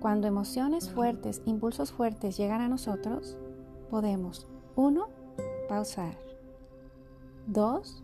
[0.00, 3.36] cuando emociones fuertes, impulsos fuertes llegan a nosotros,
[3.90, 4.46] podemos,
[4.76, 5.08] uno,
[5.68, 6.18] pausar.
[7.46, 8.02] Dos,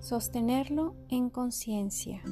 [0.00, 2.22] sostenerlo en conciencia.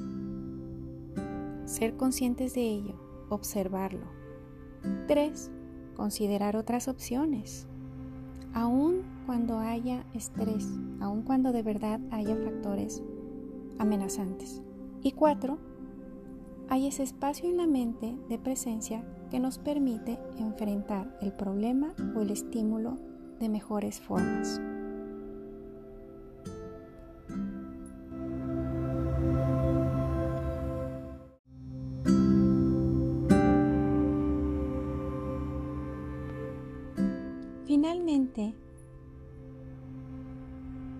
[1.65, 2.95] Ser conscientes de ello,
[3.35, 4.07] observarlo.
[5.07, 5.51] Tres,
[5.95, 7.67] considerar otras opciones.
[8.55, 10.69] Aun cuando haya estrés,
[11.01, 13.03] aun cuando de verdad haya factores
[13.79, 14.63] amenazantes.
[15.03, 15.59] Y cuatro,
[16.69, 22.21] hay ese espacio en la mente de presencia que nos permite enfrentar el problema o
[22.21, 22.99] el estímulo
[23.41, 24.61] de mejores formas.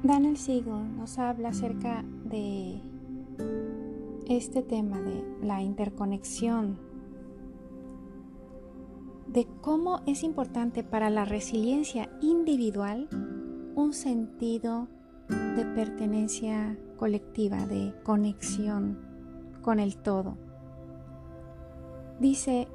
[0.03, 2.81] Daniel Siegel nos habla acerca de
[4.29, 6.79] este tema de la interconexión,
[9.27, 13.09] de cómo es importante para la resiliencia individual
[13.75, 14.89] un sentido
[15.29, 18.99] de pertenencia colectiva, de conexión
[19.63, 20.37] con el todo.
[22.21, 22.69] Dice,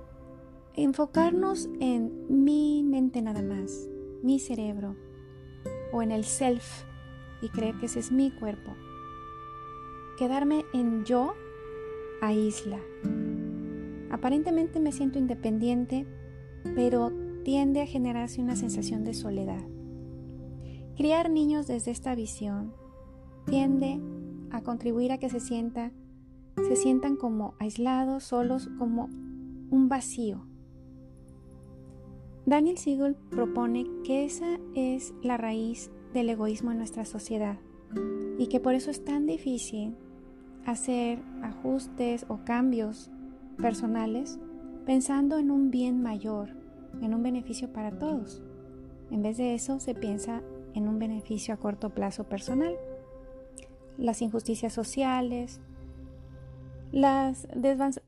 [0.74, 3.88] enfocarnos en mi mente nada más,
[4.23, 4.95] mi cerebro,
[5.91, 6.84] o en el self,
[7.41, 8.76] y creer que ese es mi cuerpo.
[10.18, 11.34] Quedarme en yo
[12.22, 12.80] aísla.
[14.10, 16.07] Aparentemente me siento independiente,
[16.76, 17.11] pero
[17.44, 19.64] tiende a generarse una sensación de soledad.
[20.95, 22.73] Criar niños desde esta visión
[23.45, 23.99] tiende
[24.52, 25.91] a contribuir a que se sienta
[26.64, 29.06] se sientan como aislados, solos, como
[29.69, 30.48] un vacío.
[32.48, 37.57] Daniel Siegel propone que esa es la raíz del egoísmo en nuestra sociedad
[38.38, 39.98] y que por eso es tan difícil
[40.65, 43.11] hacer ajustes o cambios
[43.57, 44.40] personales
[44.86, 46.56] pensando en un bien mayor,
[47.02, 48.41] en un beneficio para todos.
[49.11, 50.41] En vez de eso se piensa
[50.74, 52.78] en un beneficio a corto plazo personal.
[53.98, 55.60] Las injusticias sociales,
[56.94, 57.45] los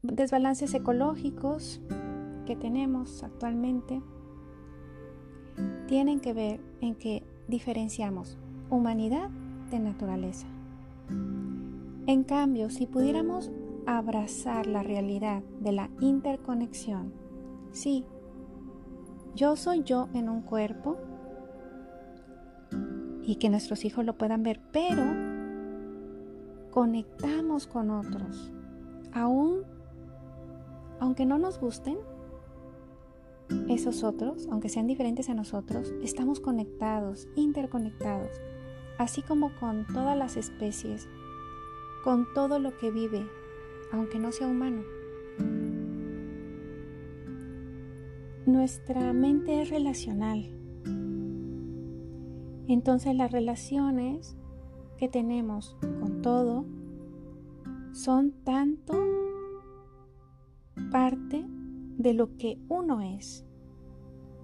[0.01, 1.81] desbalances ecológicos
[2.45, 4.01] que tenemos actualmente
[5.87, 8.37] tienen que ver en que diferenciamos
[8.69, 9.29] humanidad
[9.71, 10.47] de naturaleza.
[12.05, 13.51] En cambio, si pudiéramos
[13.85, 17.13] abrazar la realidad de la interconexión,
[17.71, 18.05] sí,
[19.35, 20.97] yo soy yo en un cuerpo
[23.23, 25.03] y que nuestros hijos lo puedan ver, pero
[26.71, 28.51] conectamos con otros,
[29.13, 29.63] aún
[30.99, 31.97] aunque no nos gusten,
[33.67, 38.41] esos otros, aunque sean diferentes a nosotros, estamos conectados, interconectados,
[38.97, 41.07] así como con todas las especies,
[42.03, 43.25] con todo lo que vive,
[43.91, 44.83] aunque no sea humano.
[48.45, 50.49] Nuestra mente es relacional.
[52.67, 54.35] Entonces las relaciones
[54.97, 56.65] que tenemos con todo
[57.93, 58.93] son tanto
[60.91, 61.45] parte
[61.99, 63.45] de lo que uno es,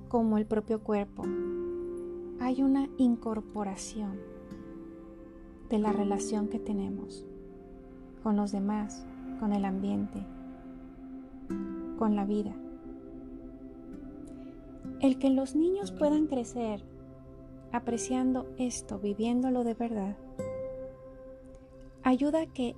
[0.10, 1.24] como el propio cuerpo.
[2.42, 4.20] Hay una incorporación
[5.70, 7.26] de la relación que tenemos
[8.24, 9.08] con los demás,
[9.40, 10.20] con el ambiente,
[11.98, 12.54] con la vida.
[15.00, 16.84] El que los niños puedan crecer
[17.72, 20.18] apreciando esto, viviéndolo de verdad,
[22.04, 22.76] ayuda a que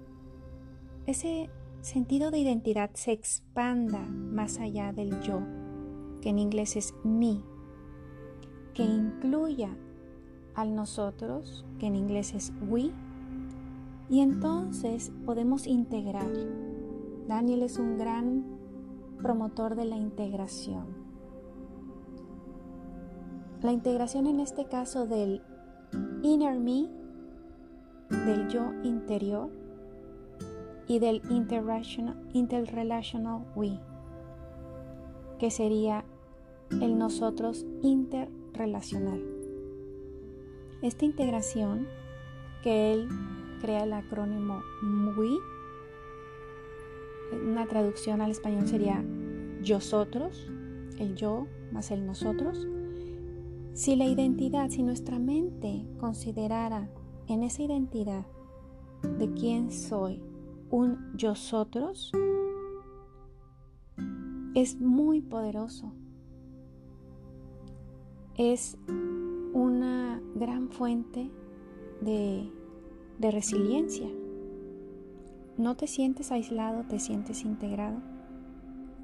[1.08, 1.50] ese
[1.88, 5.40] sentido de identidad se expanda más allá del yo,
[6.22, 7.42] que en inglés es me,
[8.74, 9.70] que incluya
[10.54, 12.92] al nosotros, que en inglés es we,
[14.10, 16.30] y entonces podemos integrar.
[17.26, 18.44] Daniel es un gran
[19.22, 20.88] promotor de la integración.
[23.62, 25.42] La integración en este caso del
[26.22, 26.90] inner me,
[28.10, 29.67] del yo interior,
[30.88, 31.22] y del
[32.34, 33.80] interrelational we,
[35.40, 36.06] que sería
[36.82, 39.24] el nosotros interrelacional.
[40.82, 41.88] Esta integración
[42.64, 43.10] que él
[43.62, 45.38] crea el acrónimo MWI,
[47.46, 49.04] una traducción al español sería
[49.62, 50.50] YOSOTROS,
[51.00, 52.68] el yo más el nosotros.
[53.74, 56.90] Si la identidad, si nuestra mente considerara
[57.28, 58.26] en esa identidad
[59.04, 60.22] de quién soy,
[60.70, 62.12] un yosotros
[64.54, 65.94] es muy poderoso.
[68.36, 68.78] Es
[69.54, 71.30] una gran fuente
[72.02, 72.52] de,
[73.20, 74.08] de resiliencia.
[75.58, 78.02] No te sientes aislado, te sientes integrado.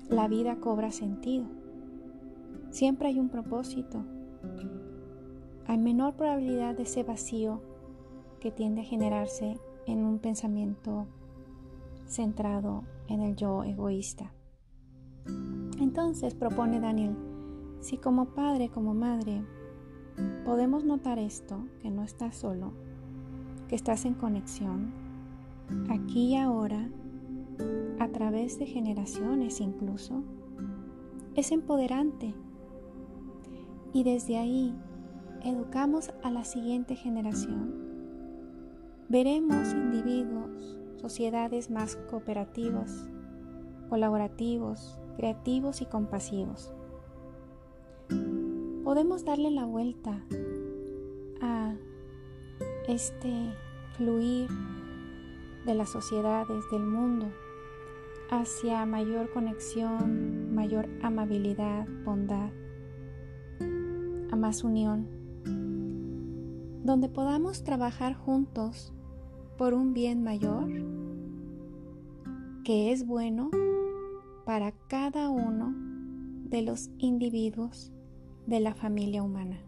[0.09, 1.45] la vida cobra sentido.
[2.69, 4.03] Siempre hay un propósito.
[5.67, 7.61] Hay menor probabilidad de ese vacío
[8.39, 9.57] que tiende a generarse
[9.87, 11.07] en un pensamiento
[12.07, 14.33] centrado en el yo egoísta.
[15.79, 17.15] Entonces propone Daniel,
[17.79, 19.43] si como padre, como madre,
[20.45, 22.73] podemos notar esto, que no estás solo,
[23.67, 24.93] que estás en conexión,
[25.89, 26.89] aquí y ahora,
[27.99, 30.23] a través de generaciones incluso,
[31.35, 32.33] es empoderante.
[33.93, 34.73] Y desde ahí
[35.43, 37.73] educamos a la siguiente generación.
[39.09, 42.89] Veremos individuos, sociedades más cooperativos,
[43.89, 46.71] colaborativos, creativos y compasivos.
[48.85, 50.23] Podemos darle la vuelta
[51.41, 51.75] a
[52.87, 53.53] este
[53.97, 54.49] fluir
[55.65, 57.29] de las sociedades del mundo
[58.31, 62.49] hacia mayor conexión, mayor amabilidad, bondad,
[64.31, 65.09] a más unión,
[66.85, 68.93] donde podamos trabajar juntos
[69.57, 70.69] por un bien mayor
[72.63, 73.49] que es bueno
[74.45, 75.73] para cada uno
[76.49, 77.91] de los individuos
[78.47, 79.59] de la familia humana.